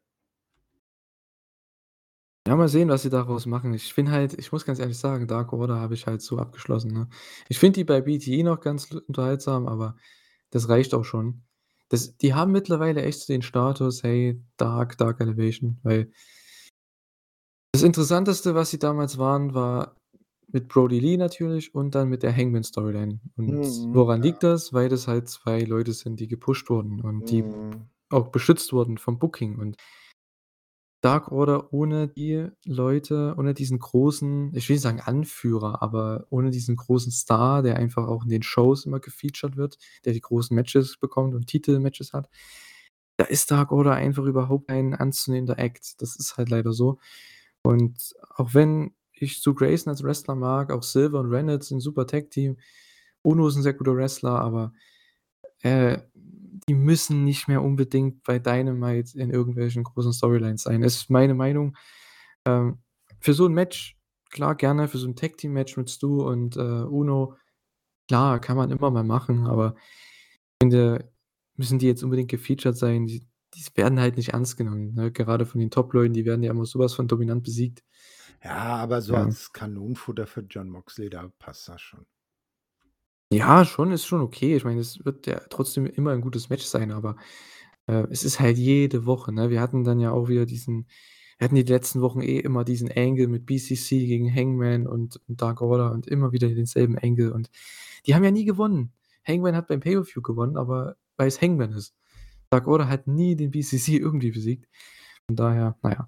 [2.47, 3.73] Ja, mal sehen, was sie daraus machen.
[3.73, 6.91] Ich finde halt ich muss ganz ehrlich sagen, Dark Order habe ich halt so abgeschlossen,
[6.91, 7.07] ne?
[7.47, 9.95] Ich finde die bei BTE noch ganz unterhaltsam, aber
[10.49, 11.43] das reicht auch schon.
[11.87, 16.11] Das die haben mittlerweile echt den Status: „Hey, Dark Dark Elevation“, weil
[17.73, 19.95] das Interessanteste, was sie damals waren, war
[20.51, 23.19] mit Brodie Lee natürlich und dann mit der Hangman-Storyline.
[23.37, 24.23] Und Mhm, woran ja.
[24.23, 24.73] liegt das?
[24.73, 27.89] Weil das halt 2 Leute sind, die gepusht wurden und die Mhm.
[28.11, 29.77] auch beschützt wurden vom Booking und
[31.01, 36.49] Dark Order ohne die Leute, ohne diesen großen ich will nicht sagen Anführer, aber ohne
[36.49, 40.55] diesen großen Star, der einfach auch in den Shows immer gefeatured wird, der die großen
[40.55, 42.29] Matches bekommt und Titelmatches hat.
[43.17, 46.01] Da ist Dark Order einfach überhaupt kein ernstzunehmender Act.
[46.01, 46.99] Das ist halt leider so.
[47.65, 51.81] Und auch wenn ich Stu Grayson als Wrestler mag, auch Silver und Reynolds sind 'n
[51.81, 52.57] super Tag-Team.
[53.23, 54.73] Uno ist 'n sehr guter Wrestler, aber,
[55.61, 55.99] äh,
[56.69, 60.83] die müssen nicht mehr unbedingt bei Dynamite in irgendwelchen großen Storylines sein.
[60.83, 61.77] Ist meine Meinung.
[62.45, 62.79] Ähm,
[63.21, 63.97] für so 'n Match,
[64.31, 67.35] klar, gerne für so 'n Tag-Team-Match mit Stu und, äh, Uno,
[68.09, 69.75] klar, kann man immer mal machen, aber
[70.63, 71.11] finde
[71.57, 73.07] müssen die jetzt unbedingt gefeatured sein?
[73.07, 75.11] Die die werden halt nicht ernst genommen, ne?
[75.11, 77.83] Gerade von den Top-Leuten, die werden ja immer so was von dominant besiegt.
[78.43, 79.17] Ja, aber so Ja.
[79.17, 82.05] als Kanonenfutter für Jon Moxley, da passt das schon.
[83.31, 84.55] Ja, schon, ist schon okay.
[84.55, 87.15] Ich meine, es wird ja trotzdem immer 'n gutes Match sein, aber,
[87.87, 89.49] äh, es ist halt jede Woche, ne?
[89.49, 90.87] Wir hatten dann ja auch wieder diesen
[91.39, 95.41] wir hatten die letzten Wochen eh immer diesen Angle mit BCC gegen Hangman und und
[95.41, 97.49] Dark Order und immer wieder denselben Angle und
[98.05, 98.93] die haben ja nie gewonnen.
[99.27, 101.95] Hangman hat beim Pay-per-View gewonnen, aber weil's Hangman ist.
[102.53, 104.69] Dark Order hat nie den BCC irgendwie besiegt.
[105.27, 106.07] Von daher, na ja.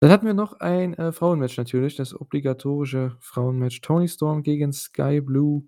[0.00, 3.80] Dann hatten wir noch ein, äh, Frauenmatch natürlich, das obligatorische Frauenmatch.
[3.80, 5.66] Toni Storm gegen Skye Blue.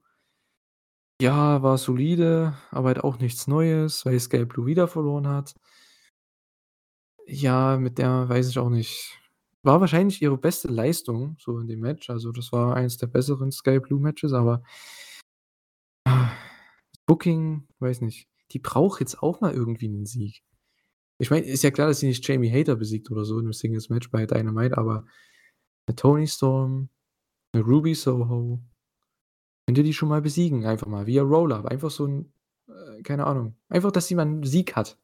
[1.20, 5.54] Ja, war solide, aber halt auch nichts Neues, weil Skye Blue wieder verloren hat.
[7.26, 9.18] Ja, mit der weiß ich auch nicht.
[9.64, 12.08] War wahrscheinlich ihre beste Leistung so in dem Match.
[12.08, 14.62] Also, das war eins der besseren Skye Blue Matches, aber
[17.06, 18.28] Booking, weiß nicht.
[18.52, 20.42] Die braucht jetzt auch mal irgendwie 'nen Sieg.
[21.18, 23.52] Ich meine, ist ja klar, dass sie nicht Jamie Hayter besiegt oder so in 'nem
[23.54, 25.06] Singles-Match bei Dynamite, aber
[25.88, 26.90] 'ne Toni Storm,
[27.54, 28.62] 'ne Ruby Soho
[29.68, 31.66] könnt ihr die schon mal besiegen, einfach mal via Roll-Up.
[31.66, 32.32] Einfach so 'n
[32.68, 33.56] äh, keine Ahnung.
[33.68, 34.98] Einfach, dass sie mal 'n Sieg hat.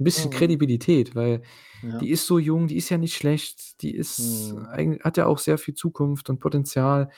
[0.00, 0.30] 'N bisschen Mhm.
[0.30, 1.42] Kredibilität, weil
[1.82, 2.02] Ja.
[2.02, 5.38] die ist so jung, die ist ja nicht schlecht, die ist eigen hat ja auch
[5.38, 7.10] sehr viel Zukunft und Potenzial.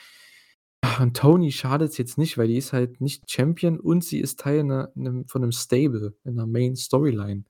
[0.99, 4.63] Und Toni schadet's jetzt nicht, weil die ist halt nicht Champion und sie ist Teil
[4.63, 7.43] 'ner 'nem von 'nem Stable in 'ner Main-Storyline.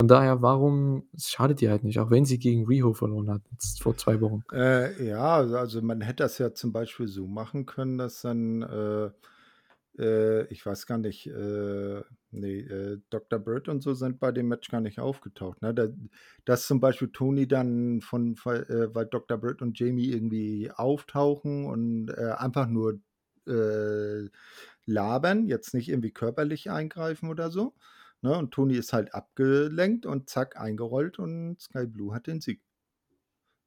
[0.00, 3.42] Von daher, warum es schadet ihr halt nicht, auch wenn sie gegen Riho verloren hat
[3.52, 4.44] jetzt vor 2 Wochen.
[4.50, 9.10] Äh, ja, also man hätte das ja zum Beispiel so machen können, dass dann, äh
[9.98, 11.26] äh, ich weiß gar nicht,
[12.32, 13.38] äh, ne, äh, Dr.
[13.38, 15.74] Britt und so sind bei dem Match gar nicht aufgetaucht, ne?
[15.74, 15.88] Da
[16.44, 19.38] dass zum Beispiel Toni dann von weil äh, weil Dr.
[19.38, 23.00] Britt und Jamie irgendwie auftauchen und, äh, einfach nur,
[23.48, 24.28] äh,
[24.86, 27.74] labern, jetzt nicht irgendwie körperlich eingreifen oder so,
[28.22, 28.36] ne?
[28.36, 32.62] Und Toni ist halt abgelenkt und zack, eingerollt und Skye Blue hat den Sieg.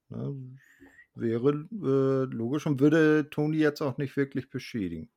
[0.09, 0.36] Ne?
[1.16, 5.09] Wäre, äh, logisch und würde Toni jetzt auch nicht wirklich beschädigen.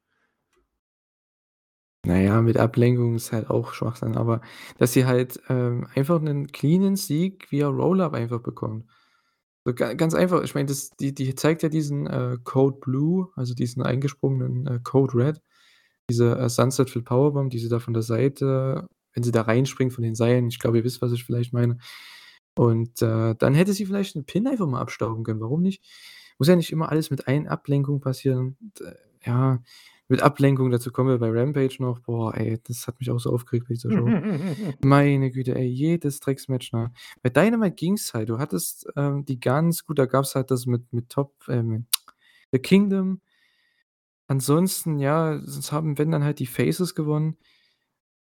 [2.09, 4.41] Na ja, mit Ablenkung ist halt auch Schwachsinn, aber
[4.79, 8.87] dass sie halt, ähm, einfach 'nen cleanen Sieg via Roll-Up einfach bekommt.
[9.67, 10.43] So ga ganz einfach.
[10.43, 15.15] Ich meine, die die zeigt ja diesen, äh, Code Blue, also diesen eingesprungenen, äh, Code
[15.17, 15.43] Red,
[16.11, 19.93] diese, äh, Sunset Phil Powerbomb, die sie da von der Seite wenn sie da reinspringt
[19.95, 20.49] von den Seilen.
[20.49, 21.79] Ich glaube, ihr wisst, was ich vielleicht meine.
[22.57, 25.41] Und, äh, dann hätte sie vielleicht 'n Pin einfach mal abstauben können.
[25.41, 25.83] Warum nicht?
[26.39, 28.57] Muss ja nicht immer alles mit ein Ablenkung passieren.
[28.63, 28.95] Und, äh,
[29.27, 29.61] ja,
[30.09, 32.01] mit Ablenkung, dazu kommen wir bei Rampage noch.
[32.01, 34.09] Boah, ey, das hat mich auch so aufgeregt bei dieser Show.
[34.83, 36.93] Meine Güte, ey, jedes Drecksmatch, ne?
[37.23, 38.31] Bei Dynamite ging's halt.
[38.31, 41.87] Du hattest, ähm, die Guns, gut, da gab's halt das mit mit Top ähm,
[42.53, 43.21] The Kingdom.
[44.29, 47.37] Ansonsten, ja, sonst haben, wenn, dann halt die Faces gewonnen.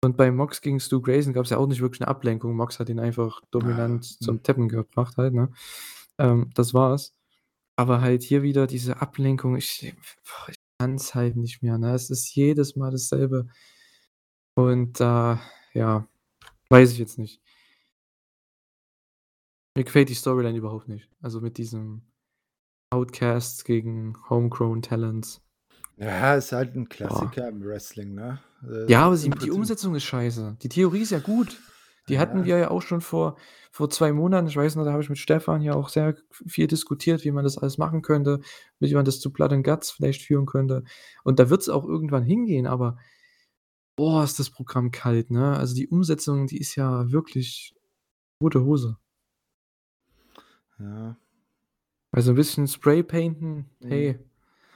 [0.03, 2.55] Und bei Mox gegen Stu Grayson gab's ja auch nicht wirklich 'ne Ablenkung.
[2.55, 4.43] Mox hat ihn einfach dominant Ah, zum mhm.
[4.43, 5.49] Tappen gebracht halt, ne?
[6.19, 7.13] Ähm, das war's.
[7.77, 9.95] Aber halt hier wieder diese Ablenkung, ich
[10.93, 11.93] boah, ich kann's halt nicht mehr, ne?
[11.93, 13.47] Es ist jedes Mal dasselbe.
[14.55, 15.41] Und da,
[15.73, 16.07] ja,
[16.69, 17.41] weiß ich jetzt nicht.
[19.77, 21.09] Mir gefällt die Storyline überhaupt nicht.
[21.21, 22.01] Also, mit diesem
[22.91, 25.41] Outcasts gegen Homegrown Talents.
[25.97, 26.89] Ja, ist halt 'n Boah.
[26.89, 28.39] Klassiker im Wrestling, ne?
[28.63, 30.57] Äh, Ja, aber sie die Umsetzung ist scheiße.
[30.61, 31.57] Die Theorie ist ja gut.
[32.09, 32.45] Die hatten Ja.
[32.45, 33.37] wir ja auch schon vor
[33.71, 34.47] vor 2 Monaten.
[34.47, 36.15] Ich weiß noch, da habe ich mit Stefan ja auch sehr
[36.47, 38.41] viel diskutiert, wie man das alles machen könnte,
[38.79, 40.83] wie man das zu Blood and Guts vielleicht führen könnte.
[41.23, 42.97] Und da wird's auch irgendwann hingehen, aber
[43.97, 45.57] boah, ist das Programm kalt, ne?
[45.57, 47.75] Also, die Umsetzung, die ist ja wirklich
[48.39, 48.97] tote Hose.
[50.79, 51.15] Ja.
[52.13, 53.89] Also, 'n bisschen Spray painten, Mhm.
[53.89, 54.19] hey,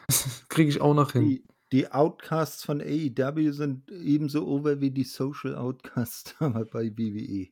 [0.50, 1.36] kriege ich auch noch hin.
[1.72, 7.48] Die Outcasts von AEW sind ebenso over wie die Social Outcasts bei WWE.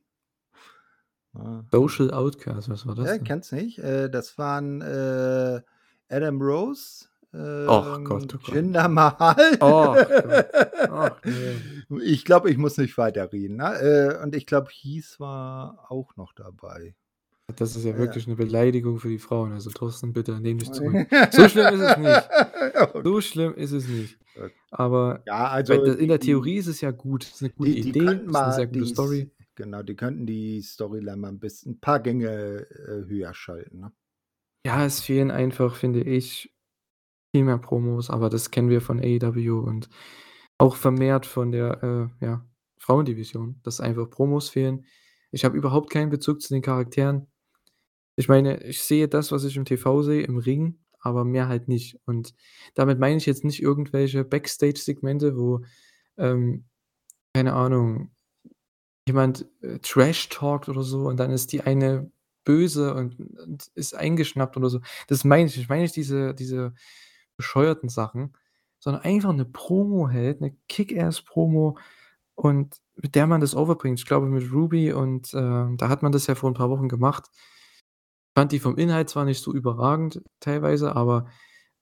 [1.34, 3.78] Also Social Outcast, was war das Ja, kennst nicht?
[3.78, 5.61] Äh, das waren, äh,
[6.09, 8.55] Adam Rose, ähm, Gott, oh Gott.
[8.55, 9.57] Jinder Mahal.
[9.61, 10.45] Och Gott.
[10.89, 12.01] Ach ne.
[12.01, 13.80] Ich glaube, ich muss nicht weiterreden, ne?
[13.80, 16.95] Äh, und ich glaube, Heath war auch noch dabei.
[17.55, 17.97] Das ist ja Ja.
[17.97, 19.53] wirklich 'ne Beleidigung für die Frauen.
[19.53, 20.99] Also, Thorsten, bitte nimm dich zurück.
[21.29, 22.33] So schlimm ist es nicht.
[22.75, 23.03] Okay.
[23.03, 24.19] So schlimm ist es nicht.
[24.71, 27.23] Aber Ja, also in der die Theorie ist es ja gut.
[27.25, 29.31] Ist 'ne gute die die Idee, könnten ist 'ne mal sehr gute die Story.
[29.55, 32.29] genau, die könnten die Storyline mal 'n bisschen 'n paar Gänge,
[32.69, 33.91] äh, höher schalten, ne?
[34.65, 36.53] Ja, es fehlen einfach, finde ich,
[37.35, 39.89] viel mehr Promos, aber das kennen wir von AEW und
[40.59, 41.83] auch vermehrt von der,
[42.21, 42.45] äh, ja,
[42.79, 44.85] Frauendivision, dass einfach Promos fehlen.
[45.31, 47.27] Ich habe überhaupt keinen Bezug zu den Charakteren.
[48.20, 51.68] Ich meine, ich sehe das, was ich im TV sehe, im Ring, aber mehr halt
[51.68, 51.99] nicht.
[52.05, 52.34] Und
[52.74, 55.61] damit meine ich jetzt nicht irgendwelche Backstage-Segmente, wo,
[56.18, 56.65] ähm,
[57.34, 58.11] keine Ahnung,
[59.07, 62.11] jemand, äh, Trash talkt oder so und dann ist die eine
[62.45, 64.82] böse und und ist eingeschnappt oder so.
[65.07, 65.63] Das meine ich nicht.
[65.65, 66.74] Ich meine nicht diese diese
[67.38, 68.34] bescheuerten Sachen,
[68.80, 71.78] sondern einfach 'ne Promo hält, 'ne Kick-Ass-Promo
[72.36, 73.99] und mit der man das overbringt.
[73.99, 76.89] Ich glaube, mit Ruby und, ähm, da hat man das ja vor 'n paar Wochen
[76.89, 77.30] gemacht.
[78.38, 81.25] Fand die vom Inhalt zwar nicht so überragend teilweise, aber,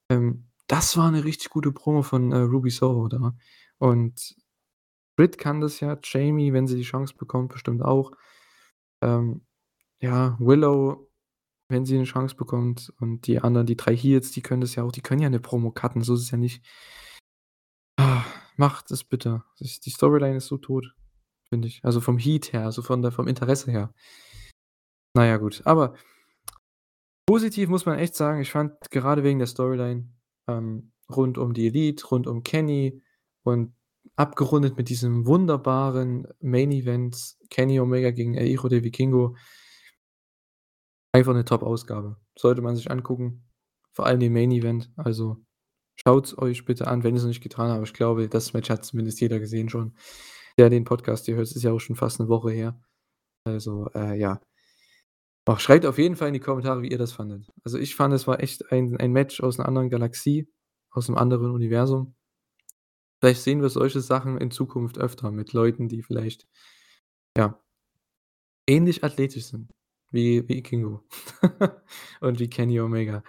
[0.09, 3.35] ähm, das war 'ne richtig gute Promo von, äh, Ruby Soho da.
[3.77, 4.35] Und
[5.17, 8.11] Britt kann das ja, Jamie, wenn sie die Chance bekommt, bestimmt auch.
[9.01, 9.45] Ähm,
[10.01, 11.09] ja, Willow,
[11.69, 14.83] wenn sie 'ne Chance bekommt und die anderen, die 3 Heels, die können das ja
[14.83, 14.91] auch.
[14.93, 16.61] Die können ja 'ne Promo cutten, so ist es ja nicht.
[17.99, 18.25] Ah,
[18.57, 19.43] macht es bitte.
[19.59, 20.93] Die Storyline ist so tot,
[21.49, 21.81] finde ich.
[21.83, 23.93] Also, vom Heat her, also, von der vom Interesse her.
[25.15, 25.61] Na ja, gut.
[25.65, 25.93] Aber
[27.27, 30.09] positiv muss man echt sagen, ich fand gerade wegen der Storyline,
[30.47, 33.01] ähm, rund um die Elite, rund um Kenny
[33.43, 33.73] und
[34.15, 39.35] abgerundet mit diesem wunderbaren Main Event Kenny Omega gegen El del Vikingo
[41.15, 42.17] einfach 'ne Top-Ausgabe.
[42.37, 43.45] Sollte man sich angucken,
[43.93, 44.91] vor allem den Main Event.
[44.97, 45.37] Also,
[45.95, 47.87] schaut's euch bitte an, wenn ihr's noch nicht getan habt.
[47.87, 49.95] Ich glaube, das Match hat zumindest jeder gesehen schon,
[50.57, 51.47] der den Podcast hier hört.
[51.47, 52.81] Es ist ja auch schon fast 'ne Woche her.
[53.45, 54.41] Also, äh, ja.
[55.47, 57.47] Ach, schreibt auf jeden Fall in die Kommentare, wie ihr das fandet.
[57.63, 60.47] Also, ich fand, es war echt ein ein Match aus 'ner anderen Galaxie,
[60.89, 62.15] aus 'nem anderen Universum.
[63.21, 66.47] Vielleicht sehen wir solche Sachen in Zukunft öfter mit Leuten, die vielleicht,
[67.37, 67.59] ja
[68.67, 69.71] ähnlich athletisch sind
[70.11, 71.03] wie wie Kingo
[72.21, 73.23] und wie Kenny Omega.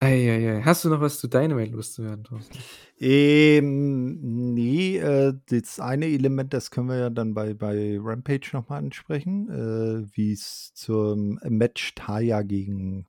[0.00, 0.62] Ei, ei, ei.
[0.62, 2.58] Hast du noch was zu Dynamite loszuwerden, Thorsten?
[2.98, 8.68] Ähm, ne, äh, das eine Element, das können wir ja dann bei bei Rampage noch
[8.68, 13.06] mal ansprechen, äh, wie's zum Match Taya gegen,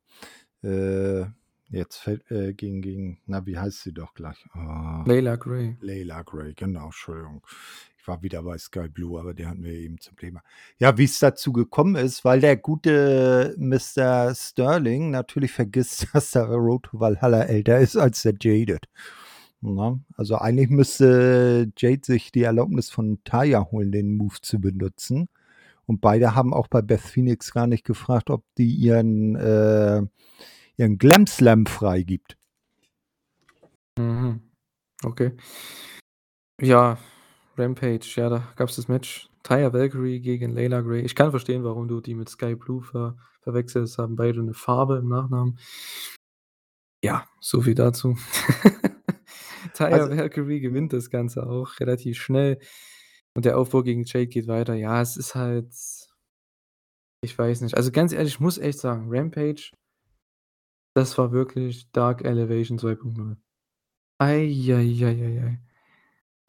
[0.64, 1.26] äh
[1.70, 4.46] jetzt fällt äh, gegen gegen na, wie heißt sie doch gleich?
[4.54, 5.04] Ah.
[5.06, 5.76] Layla Gray.
[5.82, 7.46] Layla Gray, genau, Entschuldigung.
[8.08, 10.42] War wieder bei Sky Blue, aber die hatten wir eben zum Thema.
[10.78, 14.34] Ja, wie's dazu gekommen ist, weil der gute Mr.
[14.34, 18.88] Sterling natürlich vergisst, dass der Road to Valhalla älter ist als der Jaded.
[19.62, 20.00] Ne?
[20.16, 25.28] Also, eigentlich müsste Jade sich die Erlaubnis von Taya holen, den Move zu benutzen.
[25.86, 30.02] Und beide haben auch bei Beth Phoenix gar nicht gefragt, ob die ihren, äh,
[30.78, 32.38] ihren Glam Slam freigibt.
[33.98, 34.42] Mhm.
[35.04, 35.32] Okay.
[36.62, 36.98] Ja,
[37.58, 41.02] Rampage, ja, da gab's das Match Taya Valkyrie gegen Layla Gray.
[41.02, 44.98] Ich kann verstehen, warum du die mit Sky Blue ver verwechselst, haben beide 'ne Farbe
[44.98, 45.58] im Nachnamen.
[47.04, 48.16] Ja, so viel dazu.
[49.74, 52.60] Taya Also Valkyrie gewinnt das Ganze auch relativ schnell
[53.36, 54.74] und der Aufbau gegen Jade geht weiter.
[54.76, 55.74] Ja, es ist halt
[57.24, 57.76] ich weiß nicht.
[57.76, 59.72] Also, ganz ehrlich, ich muss echt sagen, Rampage
[60.98, 63.38] das war wirklich Dark Elevation 2.0.
[64.20, 65.60] Ei, ei, ei, ei, ei.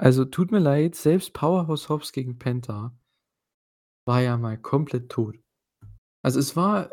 [0.01, 2.93] Also, tut mir leid, selbst Powerhouse Hobbs gegen Penta
[4.09, 5.37] war ja mal komplett tot.
[6.23, 6.91] Also, es war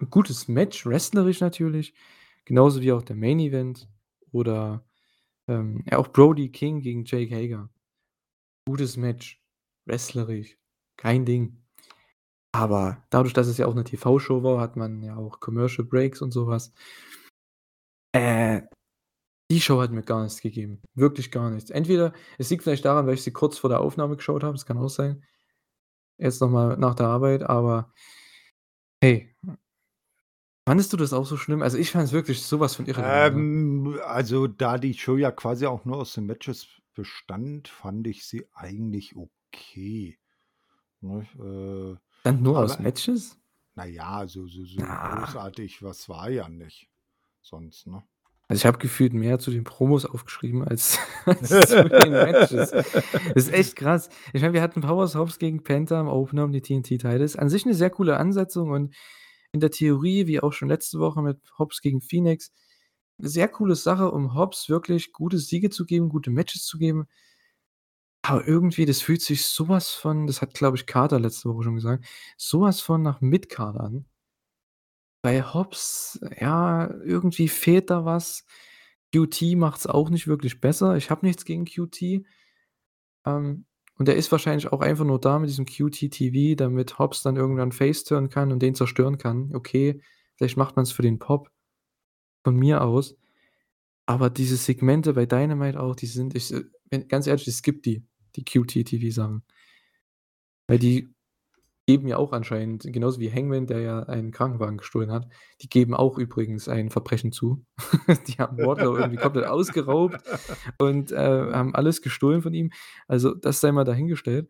[0.00, 1.94] 'n gutes Match, wrestlerisch natürlich,
[2.46, 3.88] genauso wie auch der Main Event
[4.32, 4.84] oder,
[5.48, 7.70] ähm, ja auch Brody King gegen Jake Hager.
[8.66, 9.42] Gutes Match,
[9.86, 10.58] wrestlerisch,
[10.98, 11.58] kein Ding.
[12.52, 16.22] Aber dadurch, dass es ja auch 'ne TV-Show war, hat man ja auch Commercial Breaks
[16.22, 16.70] und so was.
[18.14, 18.62] Äh,
[19.50, 21.70] die Show hat mir gar nichts gegeben, wirklich gar nichts.
[21.70, 24.66] Entweder es liegt vielleicht daran, weil ich sie kurz vor der Aufnahme geschaut habe, das
[24.66, 25.24] kann auch sein.
[26.18, 27.92] Jetzt noch mal nach der Arbeit, aber
[29.02, 29.34] hey,
[30.66, 31.62] fandest du das auch so schlimm?
[31.62, 33.44] Also, ich fand's wirklich so was von irrelevant, ne?
[33.44, 38.26] Ähm, also, da die Show ja quasi auch nur aus den Matches bestand, fand ich
[38.26, 40.18] sie eigentlich okay,
[41.00, 41.26] ne?
[41.38, 43.38] Äh, Bestand nur aus aber Matches?
[43.74, 45.24] na ja, so so so Na.
[45.24, 46.90] großartig was war ja nicht
[47.40, 48.02] sonst, ne?
[48.50, 52.72] Also, ich habe gefühlt mehr zu den Promos aufgeschrieben als als zu den Matches.
[52.72, 54.08] Das ist echt krass.
[54.32, 57.36] Ich meine, wir hatten Powerhouse Hobbs gegen Penta im Opener um die TNT-Titles.
[57.36, 58.92] An sich 'ne sehr coole Ansetzung und
[59.52, 62.50] in der Theorie, wie auch schon letzte Woche mit Hobbs gegen Phoenix,
[63.18, 67.06] 'ne sehr coole Sache, um Hobbs wirklich gute Siege zu geben, gute Matches zu geben.
[68.24, 71.64] Aber irgendwie, das fühlt sich so was von das hat, glaube ich, Carter letzte Woche
[71.64, 72.04] schon gesagt,
[72.36, 74.04] so was von nach Mid-Card an.
[75.22, 78.46] Bei Hobbs, ja, irgendwie fehlt da was.
[79.12, 80.96] QT macht's auch nicht wirklich besser.
[80.96, 82.24] Ich habe nichts gegen QT.
[83.26, 83.66] Ähm,
[83.96, 87.72] und der ist wahrscheinlich auch einfach nur da mit diesem QT-TV, damit Hobbs dann irgendwann
[87.72, 89.54] face turnen kann und den zerstören kann.
[89.54, 90.00] Okay,
[90.36, 91.50] vielleicht macht man's für den Pop.
[92.42, 93.18] Von mir aus.
[94.06, 96.64] Aber diese Segmente bei Dynamite auch, die sind ich äh,
[97.08, 98.02] ganz ehrlich, ich skippe die,
[98.36, 99.42] die QT-TV-Sachen.
[100.66, 101.14] Weil die
[101.90, 105.26] geben ja auch anscheinend genauso wie Hangman, der ja einen Krankenwagen gestohlen hat,
[105.60, 107.64] die geben auch übrigens ein Verbrechen zu.
[108.28, 110.22] Die haben Wardlow irgendwie komplett ausgeraubt
[110.78, 111.16] und, äh,
[111.52, 112.70] haben alles gestohlen von ihm.
[113.08, 114.48] Also, das sei mal dahingestellt.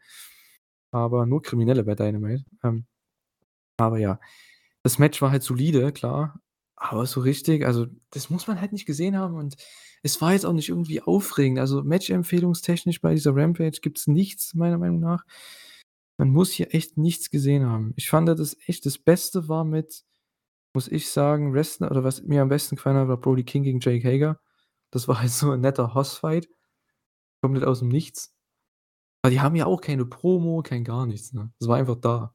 [0.90, 2.44] Aber nur Kriminelle bei Dynamite.
[2.62, 2.84] Ähm,
[3.78, 4.20] aber ja,
[4.82, 6.42] das Match war halt solide, klar,
[6.76, 9.56] aber so richtig also, das muss man halt nicht gesehen haben und
[10.02, 11.58] es war jetzt auch nicht irgendwie aufregend.
[11.58, 15.24] Also, matchempfehlungstechnisch bei dieser Rampage gibt's nichts meiner Meinung nach.
[16.20, 17.94] Man muss hier echt nichts gesehen haben.
[17.96, 20.04] Ich fand das echt das Beste war mit,
[20.74, 23.80] muss ich sagen, Wrestler oder was mir am besten gefallen hat, war Brody King gegen
[23.80, 24.38] Jake Hager.
[24.90, 26.48] Das war halt so 'n netter Hoss-Fight.
[27.42, 28.34] Komplett aus'm Nichts.
[29.22, 31.52] Aber die haben ja auch keine Promo, kein gar nichts, ne?
[31.60, 32.34] Das war einfach da.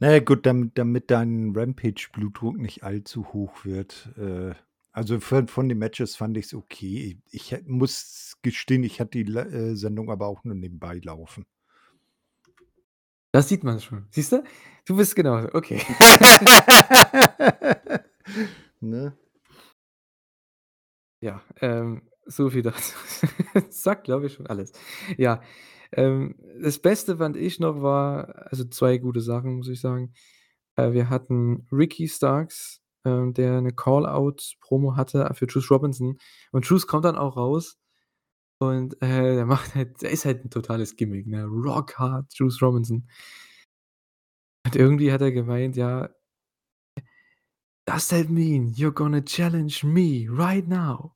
[0.00, 4.10] Na ja, gut, damit damit dein Rampage-Blutdruck nicht allzu hoch wird.
[4.16, 4.54] Äh,
[4.94, 7.18] also, von von den Matches fand ich's okay.
[7.30, 11.44] Ich ich muss gestehen, ich hatte die äh, Sendung aber auch nur nebenbei laufen.
[13.32, 14.06] Das sieht man schon.
[14.10, 14.44] Siehst du?
[14.86, 15.80] Du bist genauso, okay.
[18.80, 19.16] Ne?
[21.20, 22.94] Ja, ähm, so viel dazu.
[23.70, 24.72] Sagt, glaube ich, schon alles.
[25.16, 25.42] Ja,
[25.92, 30.12] ähm, das Beste fand ich noch war also 2 gute Sachen, muss ich sagen.
[30.76, 36.18] Äh, wir hatten Ricky Starks, ähm, der 'ne Call-Out-Promo hatte für Juice Robinson
[36.52, 37.78] und Juice kommt dann auch raus
[38.60, 41.44] und, äh, der macht halt der ist halt 'n totales Gimmick, ne?
[41.46, 43.08] Rock hard Juice Robinson.
[44.66, 46.08] Und irgendwie hat er gemeint, ja
[47.86, 51.14] „Does that mean you're gonna challenge me right now?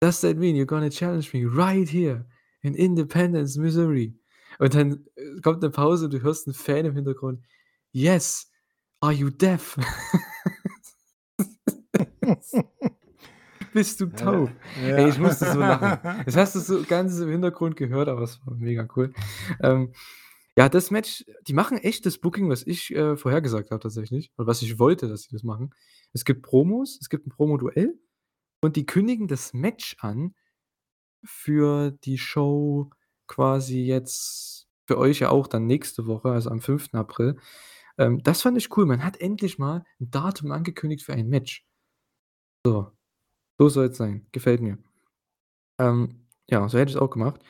[0.00, 2.26] Does that mean you're gonna challenge me right here
[2.62, 4.14] in Independence, Missouri?“
[4.60, 7.44] Und dann, äh, kommt 'ne Pause und du hörst 'n Fan im Hintergrund:
[7.92, 8.50] „Yes,
[9.00, 9.76] are you deaf?“
[13.74, 15.98] „Bist du taub?“ Ja, Ey, ich musste so lachen.
[16.26, 19.12] Das hast du so ganz im Hintergrund gehört, aber es war mega cool.
[19.62, 19.92] Ähm,
[20.56, 24.46] ja, das Match die machen echt das Booking, was ich, äh, vorhergesagt habe tatsächlich oder
[24.48, 25.74] was ich wollte, dass sie das machen.
[26.12, 27.98] Es gibt Promos, es gibt 'n Promoduell
[28.62, 30.34] und die kündigen das Match an
[31.24, 32.90] für die Show
[33.28, 36.98] quasi jetzt für euch ja auch dann nächste Woche, also am 5.
[36.98, 37.38] April.
[37.98, 38.86] Ähm, das fand ich cool.
[38.86, 41.64] Man hat endlich mal 'n Datum angekündigt für ein Match.
[42.68, 42.92] So.
[43.58, 44.26] So soll's sein.
[44.30, 44.78] Gefällt mir.
[45.78, 47.40] Ähm, ja, so hätte ich's auch gemacht.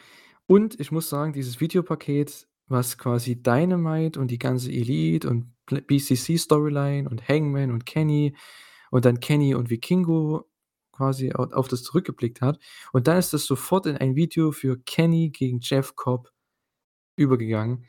[0.46, 5.82] Und ich muss sagen, dieses Videopaket, was quasi Dynamite und die ganze Elite und Pl
[5.82, 8.36] BCC Storyline und Hangman und Kenny
[8.90, 10.48] und dann Kenny und Vikingo
[10.92, 12.60] quasi au auf das zurückgeblickt hat.
[12.92, 16.30] Und dann ist das sofort in ein Video für Kenny gegen Jeff Cobb
[17.16, 17.84] übergegangen.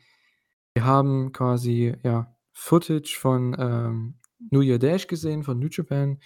[0.74, 4.14] Wir haben quasi, ja, Footage von, ähm,
[4.50, 6.18] New Year Dash gesehen von New Japan,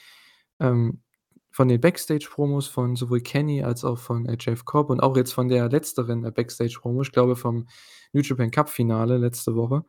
[0.64, 1.02] ähm,
[1.50, 5.32] von den Backstage-Promos von sowohl Kenny als auch von, äh, Jeff Cobb und auch jetzt
[5.34, 7.66] von der letzteren, äh, Backstage-Promo, ich glaube vom
[8.12, 9.84] New Japan Cup-Finale letzte Woche.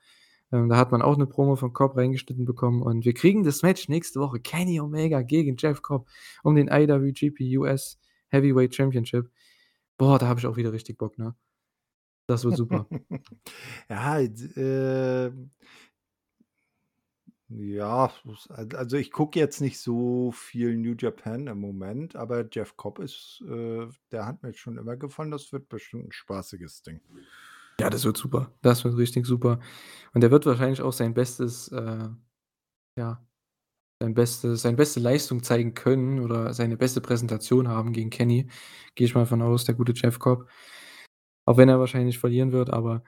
[0.51, 3.63] Ähm, da hat man auch 'ne Promo von Cobb reingeschnitten bekommen und wir kriegen das
[3.63, 4.39] Match nächste Woche.
[4.39, 6.07] Kenny Omega gegen Jeff Cobb
[6.43, 7.99] um den IWGP US
[8.29, 9.29] Heavyweight Championship.
[9.97, 11.35] Boah, da habe ich auch wieder richtig Bock, ne?
[12.27, 12.87] Das wird super.
[13.89, 15.51] Ja, ähm
[17.49, 18.11] ja,
[18.49, 23.41] also, ich gucke jetzt nicht so viel New Japan im Moment, aber Jeff Cobb ist
[23.47, 25.31] äh, der hat mir schon immer gefallen.
[25.31, 27.01] Das wird bestimmt 'n spaßiges Ding.
[27.79, 28.53] Ja, das wird super.
[28.61, 29.59] Das wird richtig super.
[30.13, 32.07] Und der wird wahrscheinlich auch sein bestes, äh
[32.97, 33.25] ja,
[34.01, 38.49] sein bestes seine beste Leistung zeigen können oder seine beste Präsentation haben gegen Kenny.
[38.95, 40.47] Gehe ich mal von aus, der gute Jeff Cobb.
[41.47, 43.03] Auch wenn er wahrscheinlich verlieren wird, aber,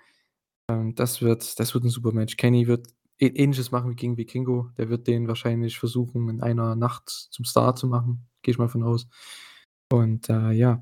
[0.69, 2.37] ähm, das wird das wird 'n super Match.
[2.37, 2.87] Kenny wird
[3.19, 4.69] Ähnliches machen wie gegen Vikingo.
[4.77, 8.69] Der wird den wahrscheinlich versuchen, in einer Nacht zum Star zu machen, gehe ich mal
[8.69, 9.07] von aus.
[9.91, 10.81] Und, äh, ja,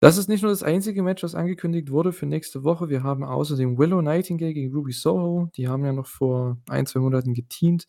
[0.00, 2.88] das ist nicht nur das einzige Match, was angekündigt wurde für nächste Woche.
[2.88, 5.48] Wir haben außerdem Willow Nightingale gegen Ruby Soho.
[5.56, 7.86] Die haben ja noch vor 1, 2 Monaten geteamt,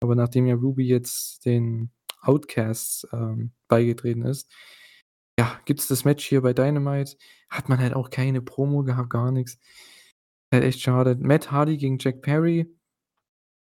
[0.00, 1.90] aber nachdem ja Ruby jetzt den
[2.20, 4.52] Outcasts, ähm, beigetreten ist,
[5.38, 7.16] ja, gibt's das Match hier bei Dynamite.
[7.48, 9.58] Hat man halt auch keine Promo gehabt, gar nix.
[10.52, 11.16] Halt echt schade.
[11.20, 12.66] Matt Hardy gegen Jack Perry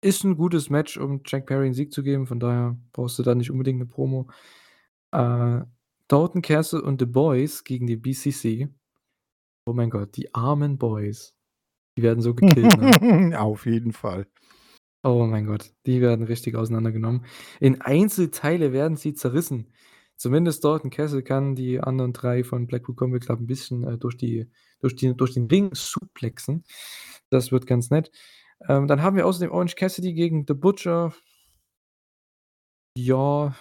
[0.03, 3.23] ist 'n gutes Match, um Jack Perry 'n Sieg zu geben, von daher brauchst du
[3.23, 4.27] da nicht unbedingt 'ne Promo.
[5.13, 5.61] Äh,
[6.09, 8.69] Dalton Castle und The Boys gegen die BCC.
[9.67, 11.35] Oh mein Gott, die armen Boys.
[11.97, 12.91] Die werden so gekillt, ne?
[13.41, 14.27] Auf jeden Fall.
[15.03, 17.25] Oh mein Gott, die werden richtig auseinandergenommen.
[17.61, 19.69] In Einzelteile werden sie zerrissen.
[20.17, 24.17] Zumindest Dalton Castle kann die anderen 3 von Blackpool Combat Club 'n bisschen, äh, durch
[24.17, 24.49] die
[24.81, 26.63] durch die durch den Ring suplexen.
[27.31, 28.11] Das wird ganz nett.
[28.61, 31.13] Ähm, dann haben wir außerdem Orange Cassidy gegen The Butcher.
[32.97, 33.55] Ja.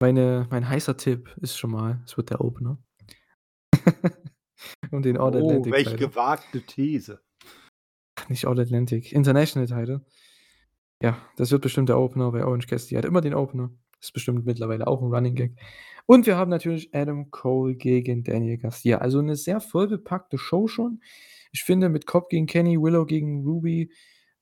[0.00, 2.78] Meine mein heißer Tipp ist schon mal, es wird der Opener.
[4.92, 6.08] Um den All Oh, Atlantic welch Title.
[6.08, 7.20] gewagte These.
[8.28, 10.04] Nicht All Atlantic, International Title.
[11.02, 13.70] Ja, das wird bestimmt der Opener, weil Orange Cassidy hat immer den Opener.
[14.00, 15.56] Ist bestimmt mittlerweile auch 'n Running Gag.
[16.06, 18.98] Und wir haben natürlich Adam Cole gegen Daniel Garcia.
[18.98, 21.00] Also 'ne sehr vollgepackte Show schon.
[21.54, 23.90] Ich finde mit Cobb gegen Kenny, Willow gegen Ruby,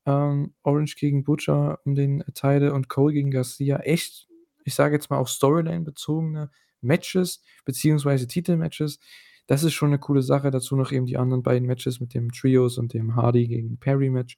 [0.07, 4.29] ähm, Orange gegen Butcher um den Title und Cole gegen Garcia echt,
[4.65, 6.51] ich sage jetzt mal, auch Storyline-bezogene
[6.81, 8.99] Matches beziehungsweise Titelmatches.
[9.47, 10.51] Das ist schon 'ne coole Sache.
[10.51, 14.11] Dazu noch eben die anderen beiden Matches mit dem Trios und dem Hardy gegen Perry
[14.11, 14.37] Match.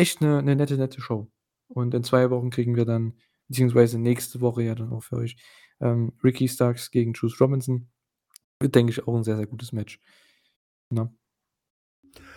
[0.00, 1.30] Echt 'ne 'ne nette, nette Show.
[1.68, 3.14] Und in 2 Wochen kriegen wir dann
[3.48, 5.36] beziehungsweise nächste Woche ja dann auch für euch,
[5.80, 7.88] ähm, Ricky Starks gegen Juice Robinson.
[8.60, 10.00] Wird, denke ich, auch 'n sehr, sehr gutes Match.
[10.90, 11.12] Ne?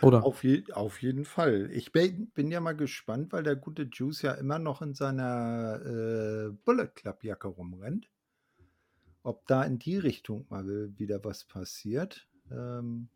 [0.02, 0.24] Oder?
[0.24, 1.70] Auf je auf jeden Fall.
[1.72, 5.82] Ich bin bin ja mal gespannt, weil der gute Juice ja immer noch in seiner,
[5.86, 8.10] äh, Bullet Club Jacke rumrennt.
[9.24, 10.66] Ob da in die Richtung mal
[10.98, 12.28] wieder was passiert.
[12.52, 13.10] Ähm,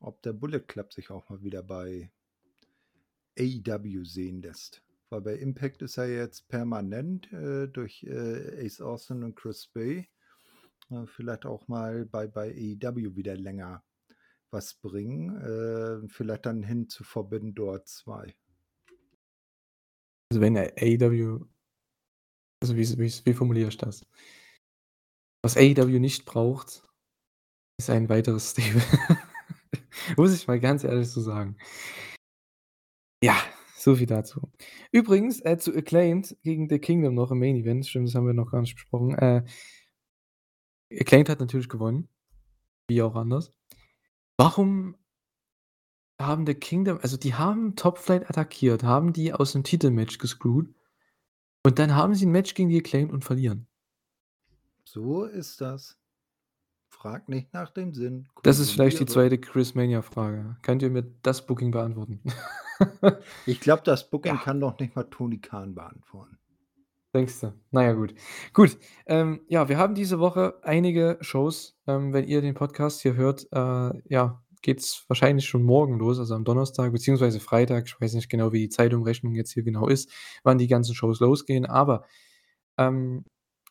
[0.00, 2.10] ob der Bullet Club sich auch mal wieder bei
[3.38, 4.82] AEW sehen lässt.
[5.10, 10.08] Weil bei Impact ist er jetzt permanent, äh, durch, äh, Ace Austin und Chris Bey.
[10.90, 13.82] Äh, vielleicht auch mal bei bei AEW wieder länger
[14.52, 15.36] was bringen.
[15.36, 18.34] Äh, vielleicht dann hin zu Forbidden Door 2.
[20.30, 21.46] Also, wenn AEW
[22.62, 24.06] also, wie's wie's wie formuliere ich das?
[25.42, 26.84] Was AEW nicht braucht,
[27.76, 28.82] ist ein weiteres Stable.
[30.16, 31.56] Muss ich mal ganz ehrlich so sagen.
[33.20, 33.36] Ja,
[33.76, 34.52] so viel dazu.
[34.92, 37.84] Übrigens, äh, zu Acclaimed gegen The Kingdom noch im Main Event.
[37.84, 39.18] Stimmt, das haben wir noch gar nicht besprochen.
[39.18, 39.42] Äh
[40.92, 42.08] Acclaimed hat natürlich gewonnen,
[42.88, 43.52] wie auch anders.
[44.38, 44.94] Warum
[46.20, 50.68] haben The Kingdom also, die haben Top Flight attackiert, haben die aus 'nem Titelmatch gescrewt
[51.64, 53.66] und dann haben sie 'n Match gegen die Acclaimed und verlieren.
[54.86, 55.98] So ist das.
[56.90, 59.30] Frag nicht nach dem Sinn, Das ist vielleicht die konsumiere.
[59.30, 59.38] 2.
[59.38, 60.56] Chris-Mania-Frage.
[60.62, 62.20] Könnt ihr mir das Booking beantworten?
[63.46, 64.40] Ich glaube, das Booking Ja.
[64.40, 66.38] kann doch nicht mal Tony Khan beantworten.
[67.14, 67.52] Denkst du?
[67.70, 68.14] Na ja, gut.
[68.54, 71.76] Gut, ähm, ja, wir haben diese Woche einige Shows.
[71.86, 76.34] Ähm, wenn ihr den Podcast hier hört, äh, ja, geht's wahrscheinlich schon morgen los, also,
[76.34, 77.84] am Donnerstag beziehungsweise Freitag.
[77.86, 80.10] Ich weiß nicht genau, wie die Zeitumrechnung jetzt hier genau ist,
[80.42, 82.04] wann die ganzen Shows losgehen, aber,
[82.78, 83.24] ähm,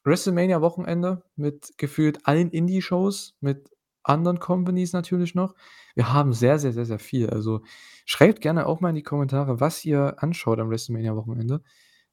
[0.06, 3.70] WrestleMania-Wochenende mit gefühlt allen Indie-Shows, mit
[4.04, 5.56] anderen Companies natürlich noch.
[5.96, 7.30] Wir haben sehr, sehr, sehr, sehr viel.
[7.30, 7.62] Also,
[8.06, 11.62] schreibt gerne auch mal in die Kommentare, was ihr anschaut am WrestleMania-Wochenende.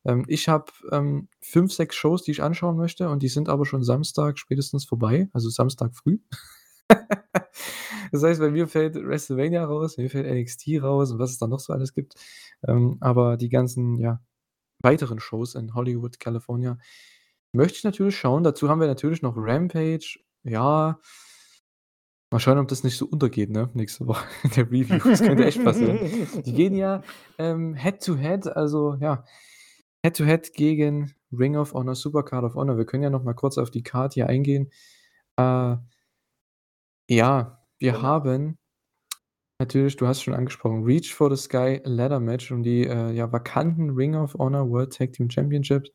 [0.09, 3.67] Ähm, ich habe, ähm, 5, 6 Shows, die ich anschauen möchte und die sind aber
[3.67, 6.19] schon Samstag spätestens vorbei, also Samstag früh.
[8.11, 11.47] Das heißt, bei mir fällt WrestleMania raus, mir fällt NXT raus und was es da
[11.47, 12.15] noch so alles gibt.
[12.67, 14.23] Ähm, aber die ganzen, ja,
[14.81, 16.79] weiteren Shows in Hollywood, California
[17.53, 18.45] möchte ich natürlich schauen.
[18.45, 20.21] Dazu haben wir natürlich noch Rampage.
[20.43, 20.99] Ja,
[22.31, 24.99] mal schauen, ob das nicht so untergeht, ne, nächste Woche in der Review.
[25.05, 25.99] Das könnte echt passieren.
[26.45, 27.03] Die gehen ja,
[27.39, 29.25] ähm, Head to Head, also ja,
[30.05, 32.77] Head to Head gegen Ring of Honor, Supercard of Honor.
[32.79, 34.71] Wir können ja noch mal kurz auf die Card hier eingehen.
[35.37, 35.77] Äh,
[37.11, 38.03] ja, wir Genau.
[38.03, 38.59] haben
[39.59, 43.31] natürlich, du hast schon angesprochen, Reach for the Sky Ladder Match um die, äh, ja,
[43.33, 45.91] vakanten Ring of Honor World Tag Team Championships.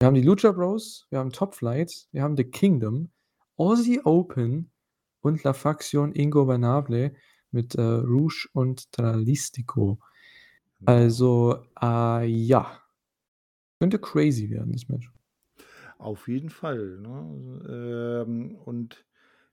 [0.00, 3.10] Wir haben die Lucha Bros, wir haben Top Flight, wir haben The Kingdom,
[3.56, 4.70] Aussie Open
[5.20, 7.14] und La Facción Ingobernable
[7.50, 9.98] mit, äh, Rouge und Tralistico.
[10.80, 10.92] Genau.
[10.92, 12.80] Also, äh, ja.
[13.80, 15.08] Könnte crazy werden, das Match.
[15.98, 18.24] Auf jeden Fall, ne?
[18.24, 19.04] Ähm, und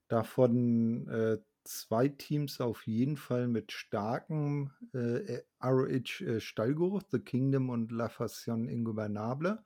[0.08, 7.70] davon, äh, 2 Teams auf jeden Fall mit starkem, äh, ROH, äh, Stallgeruch, The Kingdom
[7.70, 9.64] und La Facción Ingobernable.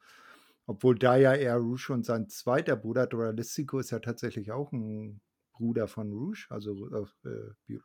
[0.68, 5.22] Obwohl da ja eher Rouge und sein zweiter Bruder Dralistico ist ja tatsächlich auch 'n
[5.53, 6.88] Bruder von Rouge, also,
[7.26, 7.84] äh, biolo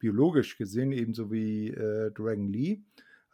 [0.00, 2.84] biologisch gesehen, ebenso wie, äh, Dragon Lee.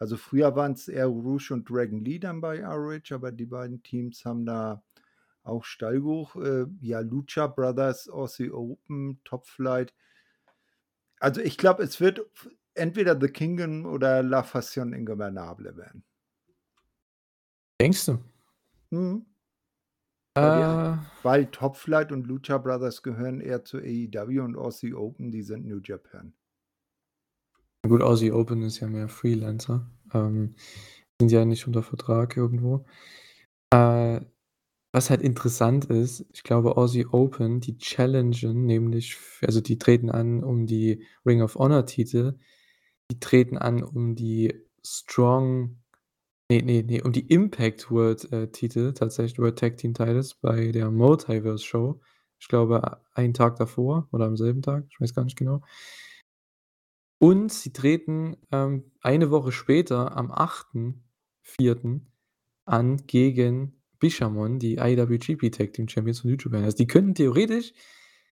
[0.03, 4.25] Also, früher waren's eher Rouge und Dragon Lee dann bei ROH, aber die beiden Teams
[4.25, 4.83] haben da
[5.43, 6.35] auch Stallgeruch.
[6.35, 9.93] Äh, ja, Lucha Brothers, Aussie Open, Top Flight.
[11.21, 12.19] Also, ich glaube, es wird
[12.73, 16.03] entweder The Kingdom oder La Facción Ingobernable werden.
[17.79, 18.19] Denkst du?
[20.35, 20.97] Weil die Äh.
[21.23, 25.65] weil Top Flight und Lucha Brothers gehören eher zu AEW und Aussie Open, die sind
[25.65, 26.33] New Japan.
[27.87, 29.85] Gut, Aussie Open ist ja mehr Freelancer.
[30.13, 30.55] Ähm,
[31.19, 32.85] sind ja nicht unter Vertrag irgendwo.
[33.71, 34.21] Äh,
[34.93, 40.43] was halt interessant ist, ich glaube, Aussie Open, die challengen nämlich also, die treten an
[40.43, 42.39] um die Ring of Honor Titel.
[43.11, 44.53] Die treten an um die
[44.85, 45.77] Strong
[46.49, 50.71] ne, ne, ne, um die Impact World, äh, Titel, tatsächlich World Tag Team Titles bei
[50.71, 52.01] der Multiverse Show.
[52.39, 55.61] Ich glaube, einen Tag davor oder am selben Tag, ich weiß gar nicht genau.
[57.23, 62.01] Und sie treten, ähm, eine Woche später am 8.4.
[62.65, 66.65] an gegen Bishamon, die IWGP Tag Team Champions von Japan.
[66.65, 67.71] Also, die könnten theoretisch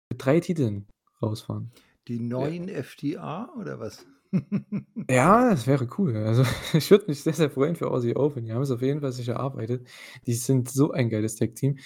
[0.08, 0.88] mit 3 Titeln
[1.20, 1.72] rausfahren.
[2.08, 2.22] Die Ja.
[2.22, 4.06] neuen FDA oder was?
[5.10, 6.16] Ja, das wäre cool.
[6.18, 8.46] Also, ich würde mich sehr, sehr freuen für Aussie Open.
[8.46, 9.88] Die haben es auf jeden Fall sich erarbeitet.
[10.28, 11.80] Die sind so ein geiles Tag Team.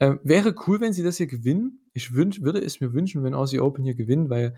[0.00, 1.80] Ähm, wäre cool, wenn sie das hier gewinnen.
[1.94, 4.54] Ich wünsch würde es mir wünschen, wenn Aussie Open hier gewinnen, weil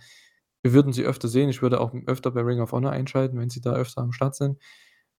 [0.62, 1.48] wir würden sie öfter sehen.
[1.48, 4.34] Ich würde auch öfter bei Ring of Honor einschalten, wenn sie da öfter am Start
[4.36, 4.58] sind,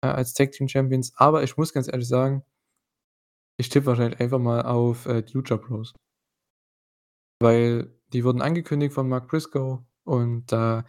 [0.01, 1.13] äh, als Tag Team Champions.
[1.15, 2.43] Aber ich muss ganz ehrlich sagen
[3.59, 5.93] ich tippe wahrscheinlich einfach mal auf, äh, die Lucha Bros.
[7.41, 10.81] Weil die wurden angekündigt von Mark Briscoe und, äh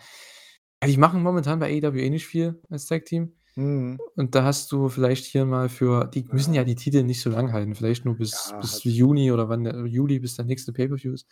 [0.83, 3.35] die machen momentan bei AEW eh nicht viel als Tag Team.
[3.55, 3.99] Mhm.
[4.17, 7.29] Und da hast du vielleicht hier mal für die müssen ja die Titel nicht so
[7.29, 10.73] lang halten, vielleicht nur bis Ja, bis Juni oder wann der Juli, bis der nächste
[10.73, 11.27] Pay-per-View ist,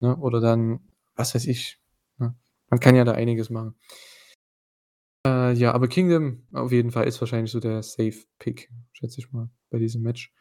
[0.00, 0.14] ne?
[0.18, 0.80] Oder dann,
[1.14, 1.80] was weiß ich?
[2.70, 3.74] Man kann ja da einiges machen.
[5.26, 9.32] Äh, ja, aber Kingdom auf jeden Fall ist wahrscheinlich so der Safe Pick, schätze ich
[9.32, 10.32] mal, bei diesem Match.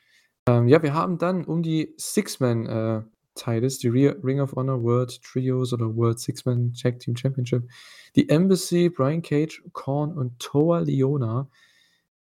[0.47, 3.03] Ähm, ja, wir haben dann um die Six-Man, äh,
[3.45, 7.69] die Ri Ring of Honor World Trios oder World Six-Man Tag Team Championship.
[8.15, 11.49] Die Embassy, Brian Cage, Korn und Toa Liona.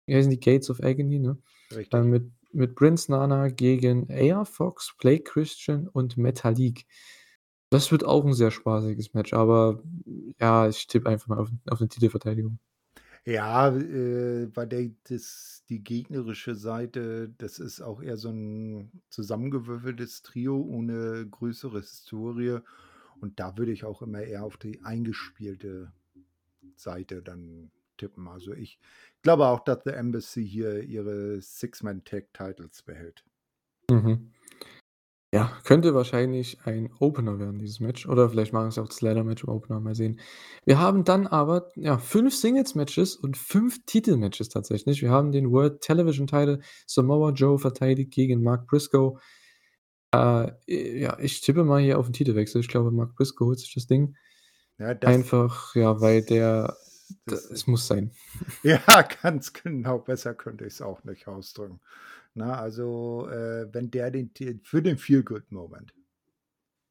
[0.06, 0.40] Wie heißen die?
[0.40, 1.36] Gates of Agony, ne?
[1.72, 1.92] Richtig.
[1.92, 6.86] Äh, mit mit Prince Nana gegen AR Fox, Blake Christian und Metalik.
[7.72, 9.82] Das wird auch 'n sehr spaßiges Match, aber
[10.40, 12.58] ja, ich tippe einfach mal auf auf 'ne Titelverteidigung.
[13.28, 20.22] Ja, äh, weil der das die gegnerische Seite, das ist auch eher so 'n zusammengewürfeltes
[20.22, 22.58] Trio ohne größere Historie.
[23.20, 25.92] Und da würde ich auch immer eher auf die eingespielte
[26.76, 28.28] Seite dann tippen.
[28.28, 28.80] Also, ich
[29.22, 33.24] glaube auch, dass The Embassy hier ihre Six-Man-Tag-Titles behält.
[33.90, 34.35] Mhm.
[35.32, 38.06] Ja, könnte wahrscheinlich ein Opener werden, dieses Match.
[38.06, 40.20] Oder vielleicht machen sie auch das Ladder-Match im Opener, mal sehen.
[40.64, 45.02] Wir haben dann aber, ja, 5 Singles-Matches und 5 Titel-Matches tatsächlich.
[45.02, 46.60] Wir haben den World Television Title.
[46.86, 49.18] Samoa Joe verteidigt gegen Mark Briscoe.
[50.14, 52.60] Äh, ja, ich tippe mal hier auf 'n Titelwechsel.
[52.60, 54.16] Ich glaube, Mark Briscoe holt sich das Ding.
[54.78, 56.76] Ja, das Einfach, ja, weil der
[57.26, 58.12] das es muss sein.
[58.62, 58.80] Ja,
[59.22, 59.98] ganz genau.
[59.98, 61.80] Besser könnte ich's auch nicht ausdrücken.
[62.38, 64.30] Na, also, äh, wenn der den
[64.62, 65.94] für den Feel-Good-Moment.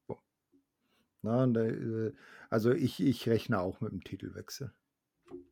[0.09, 0.19] So.
[1.23, 2.13] Na, und, äh,
[2.49, 4.71] also ich ich rechne auch mit 'm Titelwechsel.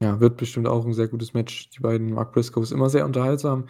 [0.01, 1.69] Ja, wird bestimmt auch 'n sehr gutes Match.
[1.69, 3.67] Die beiden Mark Briscoes immer sehr unterhaltsam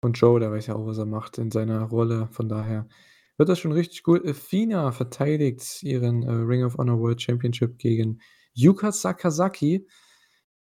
[0.00, 2.28] und Joe, der weiß ja auch, was er macht in seiner Rolle.
[2.32, 2.88] Von daher
[3.36, 4.26] wird das schon richtig gut.
[4.26, 8.20] Athena verteidigt ihren, äh, Ring of Honor World Championship gegen
[8.54, 9.86] Yuka Sakazaki.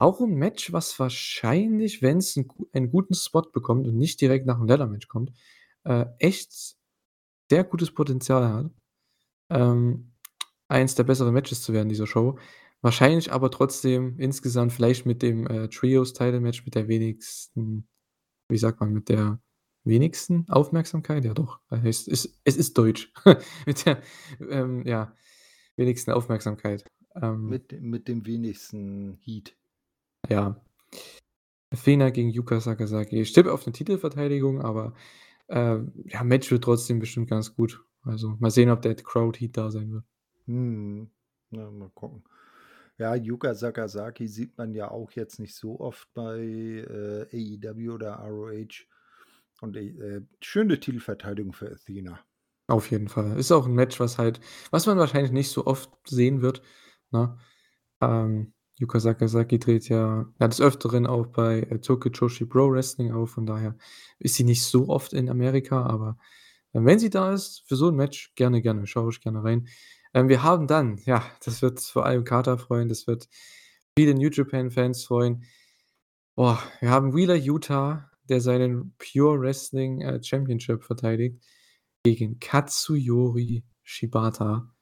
[0.03, 4.45] Auch 'n Match, was wahrscheinlich, wenn's 'n gu einen guten Spot bekommt und nicht direkt
[4.45, 5.31] nach 'm Ladder-Match kommt,
[5.85, 6.75] äh, echt
[7.49, 8.71] sehr gutes Potenzial hat,
[9.51, 10.13] ähm,
[10.69, 12.39] eins der besseren Matches zu werden dieser Show.
[12.81, 17.87] Wahrscheinlich aber trotzdem insgesamt vielleicht mit dem, äh, Trios-Title-Match mit der wenigsten
[18.49, 19.41] wie sagt man, mit der
[19.85, 21.25] wenigsten Aufmerksamkeit?
[21.25, 23.11] Ja doch, es ist es ist Deutsch.
[23.67, 24.01] Mit der,
[24.49, 25.15] ähm, ja,
[25.77, 26.85] wenigsten Aufmerksamkeit.
[27.21, 29.55] Ähm Mit dem mit dem wenigsten Heat.
[30.29, 30.55] Ja.
[31.71, 33.21] Athena gegen Yuka Sakazaki.
[33.21, 34.93] Ich tippe auf 'ne Titelverteidigung, aber,
[35.47, 37.83] äh, ja, Match wird trotzdem bestimmt ganz gut.
[38.03, 40.05] Also, mal sehen, ob der Crowd-Heat da sein wird.
[40.47, 41.09] Mhm.
[41.51, 42.23] Na, mal gucken.
[42.97, 48.13] Ja, Yuka Sakazaki sieht man ja auch jetzt nicht so oft bei, äh, AEW oder
[48.19, 48.87] ROH
[49.61, 52.23] und, äh, schöne Titelverteidigung für Athena.
[52.69, 53.37] Auf jeden Fall.
[53.37, 54.39] Ist auch 'n Match, was halt
[54.71, 56.61] was man wahrscheinlich nicht so oft sehen wird,
[57.11, 57.37] ne?
[58.01, 63.11] Ähm, Yuka Sakazaki tritt ja, ja des Öfteren auch bei, äh, Tokyo Joshi Pro Wrestling
[63.11, 63.75] auf, von daher
[64.19, 66.17] ist sie nicht so oft in Amerika, aber,
[66.73, 69.67] äh, wenn sie da ist für so 'n Match, gerne, gerne, schaue ich gerne rein.
[70.13, 73.29] Ähm, wir haben dann ja, das wird vor allem Carter freuen, das wird
[73.97, 75.43] viele New Japan-Fans freuen.
[76.35, 81.43] Boah, wir haben Wheeler Yuta, der seinen Pure Wrestling, äh, Championship verteidigt
[82.03, 84.72] gegen Katsuyori Shibata.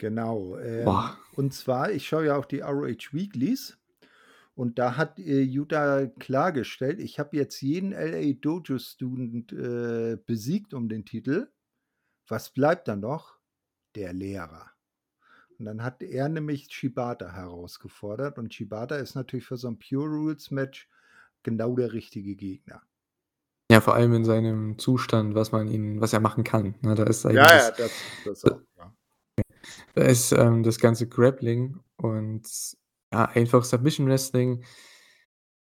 [0.00, 3.78] Genau, ähm, und zwar, ich schaue ja auch die ROH Weeklies
[4.56, 10.74] und da hat, äh, Yuta klargestellt: „Ich habe jetzt jeden LA Dojo Student, äh, besiegt
[10.74, 11.48] um den Titel.
[12.28, 13.38] Was bleibt dann noch?
[13.96, 14.72] Der Lehrer.“
[15.58, 20.06] Und dann hat er nämlich Shibata herausgefordert und Shibata ist natürlich für so 'n Pure
[20.08, 20.88] Rules Match
[21.44, 22.82] genau der richtige Gegner.
[23.70, 26.94] Ja, vor allem in seinem Zustand, was man ihn was er machen kann, ne?
[26.94, 28.95] Da ist Ja, ja, das das auch, ja.
[29.94, 32.42] Da ist, ähm, das ganze Grappling und
[33.12, 34.62] ja, einfach Submission Wrestling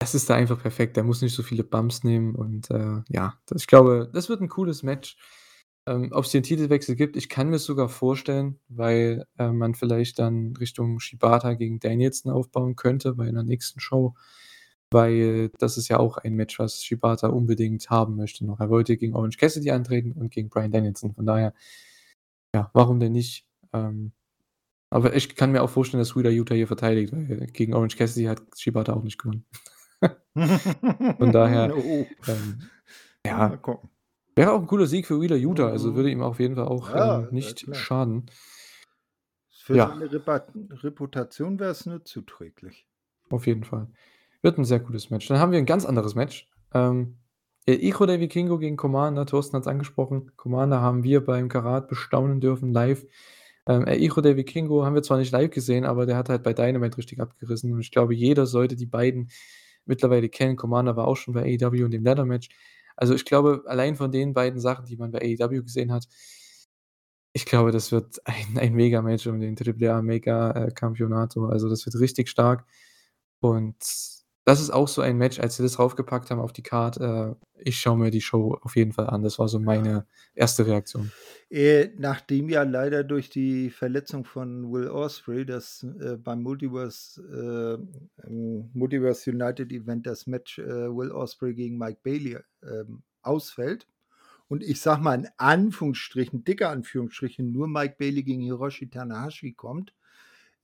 [0.01, 0.97] das ist da einfach perfekt.
[0.97, 4.41] Der muss nicht so viele Bumps nehmen und, äh, ja, das ich glaube, das wird
[4.41, 5.17] 'n cooles Match.
[5.87, 10.19] Ähm, ob's hier 'n Titelwechsel gibt, ich kann mir's sogar vorstellen, weil, äh, man vielleicht
[10.19, 14.15] dann Richtung Shibata gegen Danielson aufbauen könnte bei 'ner nächsten Show,
[14.91, 18.61] weil das ist ja auch ein Match, was Shibata unbedingt haben möchte noch.
[18.61, 21.15] Er wollte gegen Orange Cassidy antreten und gegen Bryan Danielson.
[21.15, 21.55] Von daher,
[22.55, 23.45] ja, warum denn nicht?
[23.75, 24.13] Ähm,
[24.91, 28.27] aber ich kann mir auch vorstellen, dass Wheeler Yuta hier verteidigt, weil gegen Orange Cassidy
[28.27, 29.47] hat Shibata auch nicht gewonnen.
[31.21, 32.15] Von daher, Oh.
[32.29, 32.73] ähm,
[33.27, 33.61] Ja,
[34.37, 36.13] wäre auch 'n cooler Sieg für Wheeler Yuta, also würde Mhm.
[36.13, 38.31] ihm auf jeden Fall auch, Ja, ähm, nicht schaden.
[39.57, 39.87] Für Ja.
[39.87, 42.87] seine Reputation wär's nur zuträglich.
[43.31, 43.89] Auf jeden Fall.
[44.43, 45.27] Wird 'n sehr gutes Match.
[45.29, 46.49] Dann haben wir 'n ganz anderes Match.
[46.73, 47.19] Ähm,
[47.67, 49.25] El Hijo del Vikingo gegen Commander.
[49.27, 50.33] Thorsten hat's angesprochen.
[50.37, 53.07] Commander haben wir beim Karat bestaunen dürfen live.
[53.67, 56.53] Ähm, Hijo del Vikingo haben wir zwar nicht live gesehen, aber der hat halt bei
[56.53, 59.31] Dynamite richtig abgerissen und ich glaube, jeder sollte die beiden
[59.87, 60.57] mittlerweile kennen.
[60.57, 62.49] Commander war auch schon bei AEW und dem Ladder-Match.
[62.97, 66.07] Also, ich glaube, allein von den beiden Sachen, die man bei AEW gesehen hat
[67.33, 71.47] ich glaube, das wird ein ein Mega-Match um den Triple A Mega, äh, Campeonato.
[71.49, 72.65] Also, das wird richtig stark
[73.41, 73.77] und
[74.45, 77.35] das ist auch so ein Match, als sie das raufgepackt haben auf die Card, äh,
[77.59, 79.23] ich schaue mir die Show auf jeden Fall an.
[79.23, 79.85] Das war so Ja.
[79.85, 80.67] meine 1.
[80.67, 81.15] Reaktion.
[81.51, 87.79] Äh, nachdem ja leider durch die Verletzung von Will Ospreay das, äh, beim Multiverse
[88.23, 93.87] äh, Multiverse United Event das Match, äh, Will Ospreay gegen Mike Bailey, ähm, ausfällt
[94.49, 99.95] und ich sage mal in Anführungsstrichen, dicke Anführungsstrichen, nur Mike Bailey gegen Hiroshi Tanahashi kommt,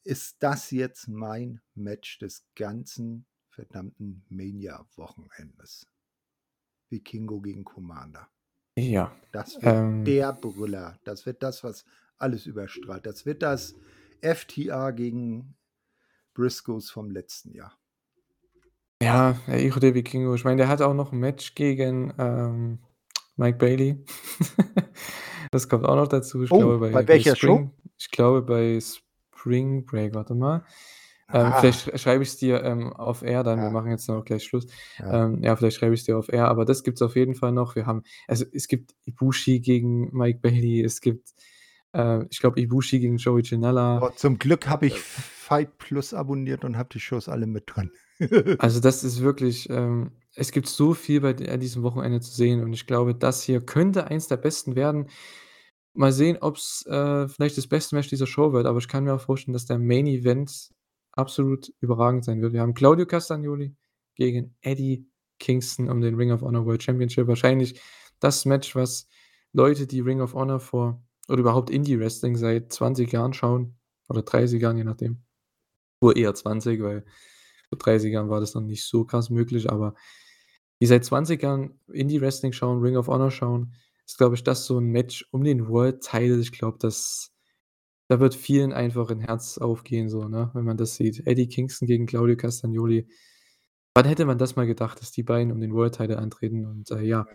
[0.05, 3.27] ist das jetzt mein Match des ganzen
[3.61, 5.87] verdammten Mania-Wochenendes.
[6.89, 8.29] Vikingo gegen Commander.
[8.79, 10.99] Ja, Das wird ähm der Brüller.
[11.05, 11.85] Das wird das, was
[12.17, 13.05] alles überstrahlt.
[13.05, 13.75] Das wird das
[14.23, 15.57] FTA gegen
[16.35, 17.79] Briscoes vom letzten Jahr.
[19.03, 20.35] Ja, Hijo del Vikingo.
[20.35, 22.79] Ich meine, der hatte auch noch 'n Match gegen, ähm,
[23.37, 24.05] Mike Bailey.
[25.53, 26.45] Das kommt auch noch dazu.
[26.45, 27.57] Ich Oh, glaube, bei bei bei welcher Show?
[27.57, 30.15] Spring ich glaube, bei Spring Break.
[30.15, 30.65] Warte mal.
[31.33, 31.61] Ähm, Ah.
[31.61, 33.59] vielleicht sch schreibe ich's dir, ähm, off air dann.
[33.59, 33.71] Wir Ja.
[33.71, 34.67] machen jetzt auch gleich Schluss.
[34.99, 35.27] Ja.
[35.27, 37.77] Ähm, ja, vielleicht schreibe ich's dir off air, aber das gibt's auf jeden Fall noch.
[37.77, 40.83] Wir haben also, es gibt Ibushi gegen Mike Bailey.
[40.83, 41.29] Es gibt,
[41.93, 44.01] äh, ich glaube, Ibushi gegen Joey Janela.
[44.03, 47.91] Oh, zum Glück habe ich Fight Plus abonniert und habe die Shows alle mit drin.
[48.59, 52.73] Also, das ist wirklich ähm, es gibt so viel bei diesem Wochenende zu sehen und
[52.73, 55.09] ich glaube, das hier könnte eins der besten werden.
[55.95, 59.15] Mal sehen, ob's, äh, vielleicht das beste Match dieser Show wird, aber ich kann mir
[59.15, 60.71] auch vorstellen, dass der Main Event
[61.21, 62.53] absolut überragend sein wird.
[62.53, 63.77] Wir haben Claudio Castagnoli
[64.17, 65.07] gegen Eddie
[65.39, 67.27] Kingston um den Ring of Honor World Championship.
[67.27, 67.81] Wahrscheinlich
[68.21, 69.09] das Match, was
[69.53, 73.77] Leute, die Ring of Honor vor oder überhaupt Indie-Wrestling seit 20 Jahren schauen
[74.09, 75.23] oder 30 Jahren, je nachdem.
[76.01, 77.05] Wohl eher 20, weil
[77.69, 79.95] vor 30 Jahren war das noch nicht so krass möglich, aber
[80.81, 83.75] die seit 20 Jahren Indie-Wrestling schauen, Ring of Honor schauen,
[84.07, 86.41] ist, glaube ich, das so 'n Match um den World Title.
[86.41, 87.33] Ich glaube, das
[88.11, 91.27] da wird vielen einfach 'n Herz aufgehen so, ne, wenn man das sieht.
[91.29, 93.09] Eddie Kingston gegen Claudio Castagnoli.
[93.95, 96.91] Wann hätte man das mal gedacht, dass die beiden um den World Title antreten und,
[96.93, 97.27] äh, ja.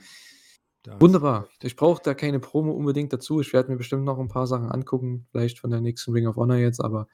[0.83, 1.49] Da hast du Wunderbar.
[1.63, 3.41] Ich brauche da keine Promo unbedingt dazu.
[3.41, 6.37] Ich werde mir bestimmt noch 'n paar Sachen angucken, vielleicht von der nächsten Ring of
[6.37, 7.07] Honor jetzt, aber,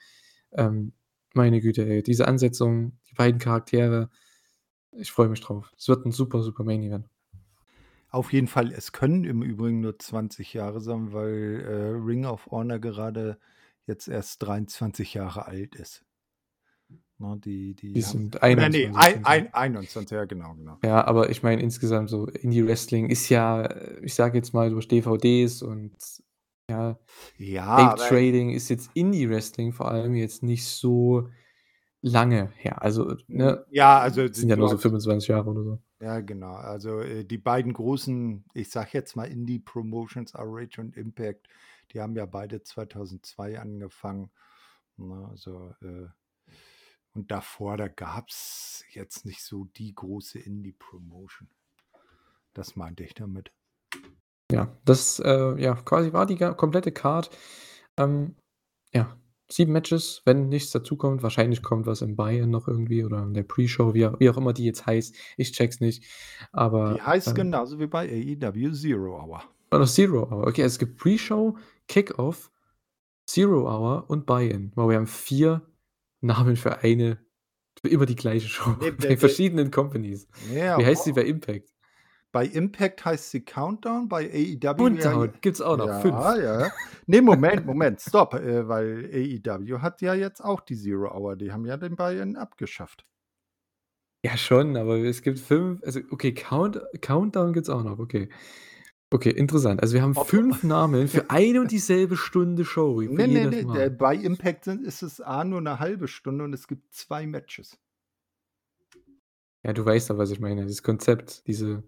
[0.53, 0.93] ähm,
[1.35, 4.09] meine Güte, ey, diese Ansetzung, die beiden Charaktere,
[4.93, 5.71] ich freue mich drauf.
[5.77, 7.10] Es wird 'n super, super Main Event.
[8.11, 8.71] Auf jeden Fall.
[8.71, 13.39] Es können im Übrigen nur 20 Jahre sein, weil, äh, Ring of Honor gerade
[13.87, 16.03] jetzt erst 23 Jahre alt ist.
[17.19, 19.31] Ne, die die Die sind oder ne, 21 ei sind sie.
[19.31, 20.77] ein 21, ja genau, genau.
[20.83, 24.87] Ja, aber ich meine insgesamt so Indie-Wrestling ist ja, äh, ich sage jetzt mal durch
[24.87, 25.95] DVDs und
[26.69, 26.97] ja,
[27.37, 31.29] Ja, Trading ist jetzt Indie-Wrestling vor allem jetzt nicht so
[32.01, 32.81] lange her.
[32.81, 35.79] Also, ne, ja, also sind ja nur so hast 25 Jahre oder so.
[36.01, 36.55] Ja, genau.
[36.55, 41.47] Also, äh, die beiden großen, ich sage jetzt mal Indie-Promotions, ROH und Impact,
[41.91, 44.31] die haben ja beide 2002 angefangen,
[44.97, 45.27] ne?
[45.29, 46.07] Also, äh
[47.13, 51.49] und davor, da gab's jetzt nicht so die große Indie-Promotion.
[52.53, 53.51] Das meinte ich damit.
[54.51, 57.29] Ja, das, äh, ja, quasi war die komplette Card.
[57.97, 58.35] Ähm,
[58.93, 59.17] ja,
[59.51, 61.23] 7 Matches, wenn nichts dazukommt.
[61.23, 64.37] Wahrscheinlich kommt was im Buy-in noch irgendwie oder in der Pre-Show, wie auch wie auch
[64.37, 65.15] immer die jetzt heißt.
[65.37, 66.07] Ich checke es nicht, Die
[66.51, 69.43] aber, heißt ähm genauso wie bei AEW Zero Hour.
[69.71, 70.47] Oder Zero Hour.
[70.47, 72.51] Okay, es gibt Pre-Show, Kickoff,
[73.25, 74.71] Zero Hour und Buy-in.
[74.75, 75.61] Wow, wir haben 4
[76.21, 77.17] Namen für eine
[77.81, 80.27] für immer die gleiche Show Ne, bei verschiedenen Companies.
[80.53, 81.70] Ja, Wie heißt sie bei Impact?
[82.33, 86.15] Bei Impact heißt sie Countdown, bei AEW ja Countdown gibt's auch noch, ja, 5.
[86.37, 86.71] ja.
[87.07, 91.35] Ne, Moment, Moment, stopp, äh, weil AEW hat ja jetzt auch die Zero Hour.
[91.35, 93.05] Die haben ja den Buy-in abgeschafft.
[94.23, 98.29] Ja, schon, aber es gibt 5 also, okay, Count Countdown gibt's auch noch, okay.
[99.13, 99.81] Okay, interessant.
[99.81, 103.43] Also, wir haben Ob 5 Namen für eine und dieselbe Stunde Show für Ne, ne,
[103.43, 103.89] jedes ne, Mal.
[103.91, 107.77] bei Impact sind ist es A nur 'ne halbe Stunde und es gibt 2 Matches.
[109.63, 111.83] Ja, du weißt doch, was ich meine, dieses Konzept, diese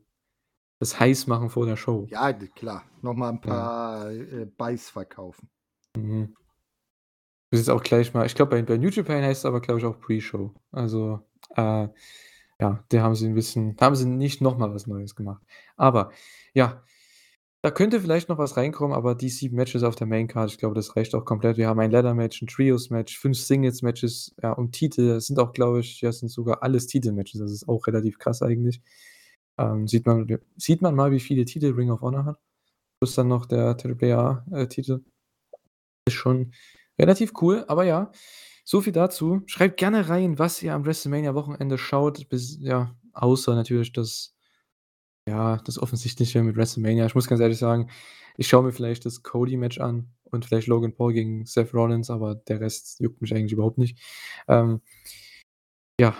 [0.83, 2.09] das Heißmachen vor der Show.
[2.09, 3.49] Ja, klar, noch mal 'n Ja.
[3.49, 5.49] paar, äh, Buys verkaufen.
[5.97, 6.33] Mhm.
[7.53, 9.79] Das ist auch gleich mal ich glaube, bei bei New Japan heißt es aber, glaube
[9.79, 10.55] ich, auch Pre-Show.
[10.71, 11.19] Also,
[11.55, 11.87] äh,
[12.59, 15.43] ja, da haben sie 'n bisschen da haben sie nicht noch mal was Neues gemacht.
[15.77, 16.11] Aber
[16.55, 16.83] ja,
[17.63, 20.57] da könnte vielleicht noch was reinkommen, aber die 7 Matches auf der Main Card, ich
[20.59, 21.57] glaube, das reicht auch komplett.
[21.57, 25.09] Wir haben ein Ladder-Match, 'n Trios-Match, 5 Singles-Matches, ja, um Titel.
[25.09, 27.41] Das sind auch, glaube ich ja, sind sogar alles Titel-Matches.
[27.41, 28.81] Das ist auch relativ krass eigentlich.
[29.57, 30.27] Ähm, sieht man
[30.57, 32.39] sieht man mal, wie viele Titel Ring of Honor hat.
[32.99, 34.67] Plus dann noch der AAA, äh.
[36.05, 36.53] Ist schon
[36.99, 38.11] relativ cool, aber ja,
[38.65, 39.41] so viel dazu.
[39.45, 44.33] Schreibt gerne rein, was ihr am WrestleMania-Wochenende schaut, bis ja, außer natürlich das
[45.27, 47.05] ja, das Offensichtliche mit WrestleMania.
[47.05, 47.89] Ich muss ganz ehrlich sagen,
[48.37, 52.35] ich schaue mir vielleicht das Cody-Match an und vielleicht Logan Paul gegen Seth Rollins, aber
[52.35, 53.99] der Rest juckt mich eigentlich überhaupt nicht.
[54.47, 54.81] Ähm,
[55.99, 56.15] ja,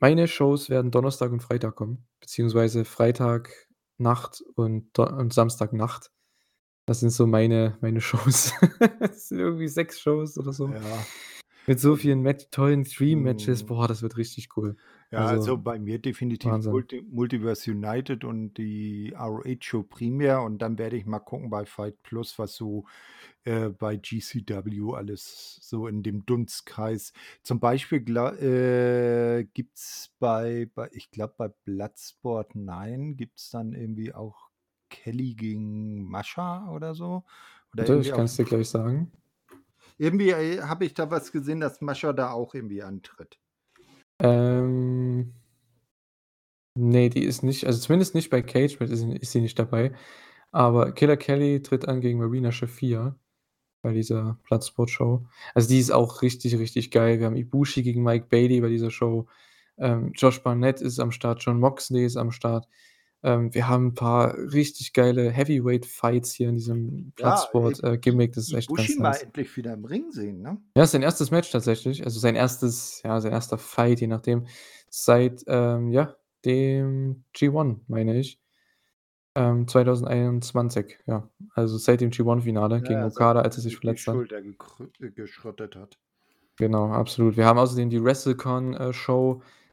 [0.00, 6.10] meine Shows werden Donnerstag und Freitag kommen, beziehungsweise Freitagnacht und Do und Samstagnacht.
[6.86, 8.52] Das sind so meine meine Shows.
[9.00, 10.68] Das sind irgendwie 6 Shows oder so.
[10.68, 10.80] Ja.
[11.66, 13.64] Mit so vielen Match tollen Stream-Matches.
[13.64, 13.66] Mhm.
[13.66, 14.76] Boah, das wird richtig cool.
[15.10, 16.66] Ja, also Also bei mir definitiv.
[16.66, 22.02] Multi Multiverse United und die ROH-Show primär und dann werde ich mal gucken bei Fight
[22.02, 22.84] Plus, was so,
[23.44, 28.00] äh, bei GCW alles so in dem Dunstkreis zum Beispiel
[28.42, 34.50] äh, gibt's bei bei ich glaube, bei Bloodsport 9 gibt's dann irgendwie auch
[34.90, 37.24] Kelly gegen Mascha oder so
[37.72, 39.12] oder ich auf kann's dir gleich sagen.
[39.98, 43.38] Irgendwie, äh, habe ich da was gesehen, dass Mascha da auch irgendwie antritt.
[44.20, 45.32] Ähm
[46.74, 49.92] ne, die ist nicht also zumindest nicht bei Cage ist sie ist sie nicht dabei.
[50.52, 53.16] Aber Killer Kelly tritt an gegen Marina Shafir
[53.82, 55.26] bei dieser Bloodsport-Show.
[55.54, 57.20] Also, die ist auch richtig, richtig geil.
[57.20, 59.28] Wir haben Ibushi gegen Mike Bailey bei dieser Show.
[59.78, 62.66] Ähm, Josh Barnett ist am Start, Jon Moxley ist am Start.
[63.26, 67.34] Ähm, wir haben 'n paar richtig geile Heavyweight-Fights hier in diesem Ja,
[67.82, 67.98] äh,
[68.36, 69.22] das ist echt Ibushi ganz mal nice.
[69.24, 70.58] endlich wieder im Ring sehen, ne?
[70.76, 71.32] Ja, sein 1.
[71.32, 73.00] Match tatsächlich, also sein 1.
[73.02, 73.58] ja, sein 1.
[73.58, 74.46] Fight, je nachdem,
[74.90, 76.14] seit, ähm, ja,
[76.44, 78.40] dem G1, meine ich,
[79.36, 81.30] ähm, 2021, ja.
[81.54, 84.14] Also seit dem G1-Finale Ja, gegen Okada, als er sich verletzt hat.
[84.14, 84.38] Schulter
[85.00, 85.98] äh, geschrottet hat.
[86.58, 87.36] Genau, absolut.
[87.36, 88.92] Wir haben außerdem die WrestleCon, äh.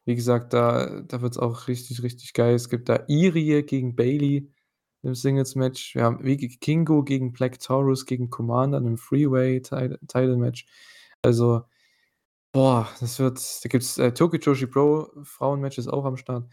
[0.06, 2.56] Wie gesagt, da da wird's auch richtig, richtig geil.
[2.56, 4.52] Es gibt da Irie gegen Bayley
[5.02, 5.96] im Singles-Match.
[5.96, 6.20] Wir haben
[6.60, 10.66] Kingo gegen Black Taurus gegen Commander in 'nem Freeway-Ti Title-Match.
[11.22, 11.64] Also,
[12.54, 16.46] boah, das wird da gibt's, äh, Tokyo Joshi Pro Frauen-Match ist auch am Start.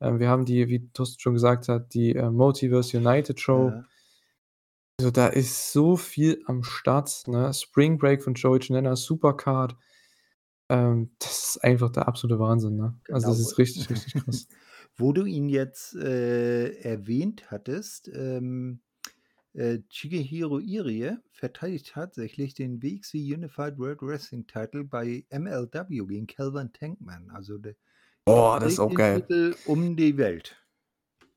[0.00, 3.70] Ähm, wir haben die, wie Thorsten schon gesagt hat, die, äh, Multiverse United Show.
[3.70, 3.84] Ja.
[5.00, 7.54] Also, da ist so viel am Start, ne?
[7.54, 9.76] Spring Break von Joey Janela, Supercard.
[10.70, 12.98] Ähm, das ist einfach der absolute Wahnsinn, ne?
[13.10, 13.40] Also, das Genau.
[13.40, 14.48] ist richtig, richtig krass.
[14.96, 18.80] Wo du ihn jetzt, äh, erwähnt hattest, ähm,
[19.54, 26.72] äh, Shigehiro Irie verteidigt tatsächlich den WXW Unified World Wrestling Title bei MLW gegen Calvin
[26.72, 27.30] Tankman.
[27.30, 27.76] Also, der
[28.26, 29.28] Boah, das ist auch geil.
[29.28, 30.56] Titel um die Welt.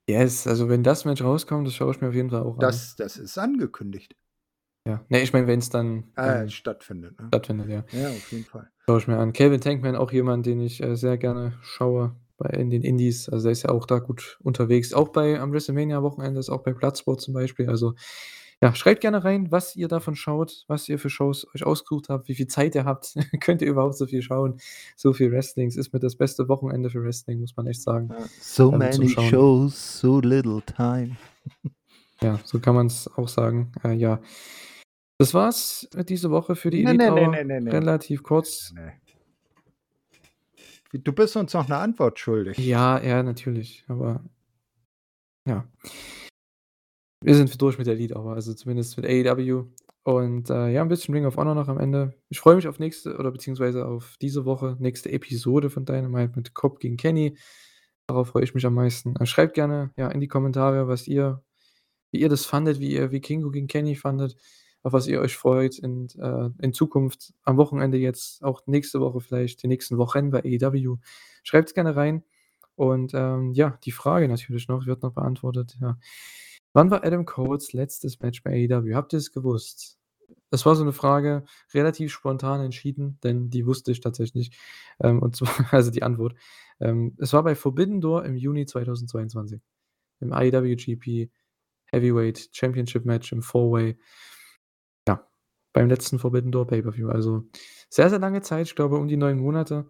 [0.07, 2.83] Yes, also wenn das Match rauskommt, das schaue ich mir auf jeden Fall auch an.
[2.83, 4.15] Das das ist angekündigt.
[4.87, 5.05] Ja.
[5.09, 7.27] Ne, ich meine, wenn's dann, Ah, ähm, stattfindet, ne?
[7.27, 7.83] stattfindet, ja.
[7.91, 8.69] Ja, auf jeden Fall.
[8.85, 9.31] Schaue ich mir an.
[9.33, 13.29] Calvin Tankman, auch jemand, den ich, äh, sehr gerne schaue bei in den Indies.
[13.29, 14.93] Also, der ist ja auch da gut unterwegs.
[14.93, 17.69] Auch bei am WrestleMania-Wochenende, ist auch bei Bloodsport zum Beispiel.
[17.69, 17.93] Also,
[18.63, 22.27] ja, schreibt gerne rein, was ihr davon schaut, was ihr für Shows euch ausgesucht habt,
[22.27, 23.15] wie viel Zeit ihr habt.
[23.39, 24.59] Könnt ihr überhaupt so viel schauen?
[24.95, 25.67] So viel Wrestling.
[25.67, 28.09] Es ist mit das beste Wochenende für Wrestling, muss man echt sagen.
[28.39, 31.17] So ähm, zum many shows, so little time.
[32.21, 33.71] Ja, so kann man's auch sagen.
[33.83, 34.19] Äh, ja.
[35.21, 37.31] Das war's, diese Woche für die Ne, Elite ne, ne, Hour.
[37.31, 37.73] ne, ne, ne.
[37.73, 38.73] Relativ kurz.
[40.91, 42.57] Du bist uns noch 'ne Antwort schuldig.
[42.57, 44.23] Ja, ja, natürlich, aber
[45.47, 45.67] ja.
[47.23, 49.65] Wir sind durch mit der Elite Hour, also zumindest mit AEW.
[50.03, 52.15] Und, äh, ja, 'n bisschen Ring of Honor noch am Ende.
[52.29, 56.55] Ich freue mich auf nächste oder beziehungsweise auf diese Woche, nächste Episode von Dynamite mit
[56.55, 57.37] Cobb gegen Kenny.
[58.07, 59.15] Darauf freue ich mich am meisten.
[59.17, 61.43] Äh, schreibt gerne, ja, in die Kommentare, was ihr
[62.11, 64.35] wie ihr das fandet, wie ihr wie Kingo gegen Kenny fandet,
[64.83, 69.21] auf was ihr euch freut in äh, in Zukunft, am Wochenende jetzt, auch nächste Woche
[69.21, 70.97] vielleicht, die nächsten Wochen bei AEW.
[71.43, 72.23] Schreibt's gerne rein.
[72.75, 75.97] Und, ähm, ja, die Frage natürlich noch, wird noch beantwortet, ja.
[76.73, 78.95] Wann war Adam Coles letztes Match bei AEW?
[78.95, 79.97] Habt ihr's gewusst?
[80.51, 84.51] Das war so 'ne Frage, relativ spontan entschieden, denn die wusste ich tatsächlich.
[85.01, 86.35] Ähm, und zwar also die Antwort.
[86.79, 89.61] Ähm, es war bei Forbidden Door im Juni 2022.
[90.21, 91.29] Im IWGP
[91.91, 93.97] Heavyweight Championship Match im Four-Way.
[95.73, 97.09] Beim letzten Forbidden Door Pay-Per-View.
[97.09, 97.45] Also,
[97.89, 99.89] sehr, sehr lange Zeit, ich glaube um die 9 Monate,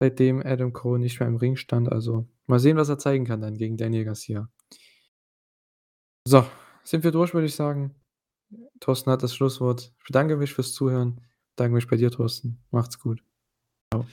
[0.00, 1.90] seitdem Adam Cole nicht mehr im Ring stand.
[1.90, 4.50] Also, mal sehen, was er zeigen kann dann gegen Daniel Garcia.
[6.26, 6.44] So,
[6.84, 7.94] sind wir durch, würde ich sagen.
[8.80, 9.92] Thorsten hat das Schlusswort.
[9.98, 11.20] Ich bedanke mich fürs Zuhören.
[11.56, 12.62] Bedanke mich bei dir, Thorsten.
[12.70, 13.22] Macht's gut.
[13.92, 14.04] Tschau.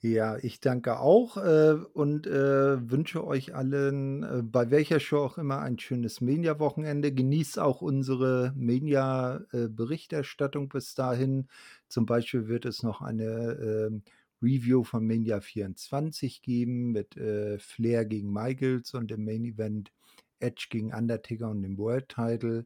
[0.00, 5.38] Ja, ich danke auch, äh, und, äh, wünsche euch allen, äh, bei welcher Show auch
[5.38, 7.12] immer, ein schönes Mania-Wochenende.
[7.12, 11.48] Genießt auch unsere Mania, äh, bis dahin.
[11.88, 13.54] Zum Beispiel wird es noch eine,
[13.88, 14.02] ähm,
[14.40, 19.90] Review von Mania 24 geben mit, äh, Flair gegen Michaels und im Main Event
[20.38, 22.62] Edge gegen Undertaker und dem World Title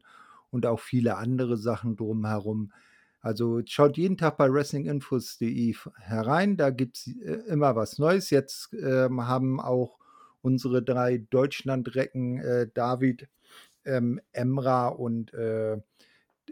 [0.51, 2.71] und auch viele andere Sachen drumherum.
[3.25, 8.29] Also, schaut jeden Tag bei wrestlinginfos.de herein, da gibt's, äh, immer was Neues.
[8.31, 9.97] Jetzt, ähm, haben auch
[10.41, 13.29] unsere 3 Deutschlandrecken, äh, David,
[13.85, 15.73] ähm, Emra und, äh,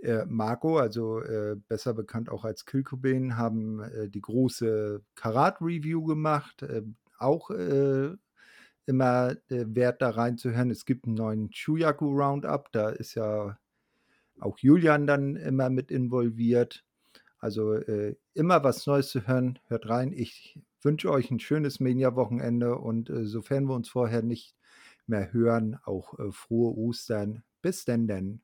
[0.04, 6.04] äh, Marco, also, äh, besser bekannt auch als Kill Cobain, haben, äh, die große Karat-Review
[6.06, 6.64] gemacht.
[6.64, 7.52] Ähm, auch,
[8.88, 10.72] immer, wert, da reinzuhören.
[10.72, 13.58] Es gibt 'n neuen Shuyaku Roundup, da ist ja
[14.42, 16.86] auch Julian dann immer mit involviert.
[17.40, 20.14] Also, äh, immer was Neues zu hören, hört rein.
[20.14, 24.56] Ich wünsche euch 'n schönes Mania-Wochenende und, äh, sofern wir uns vorher nicht
[25.08, 27.44] mehr hören, auch, äh, frohe Ostern.
[27.62, 28.42] Bis denn denn.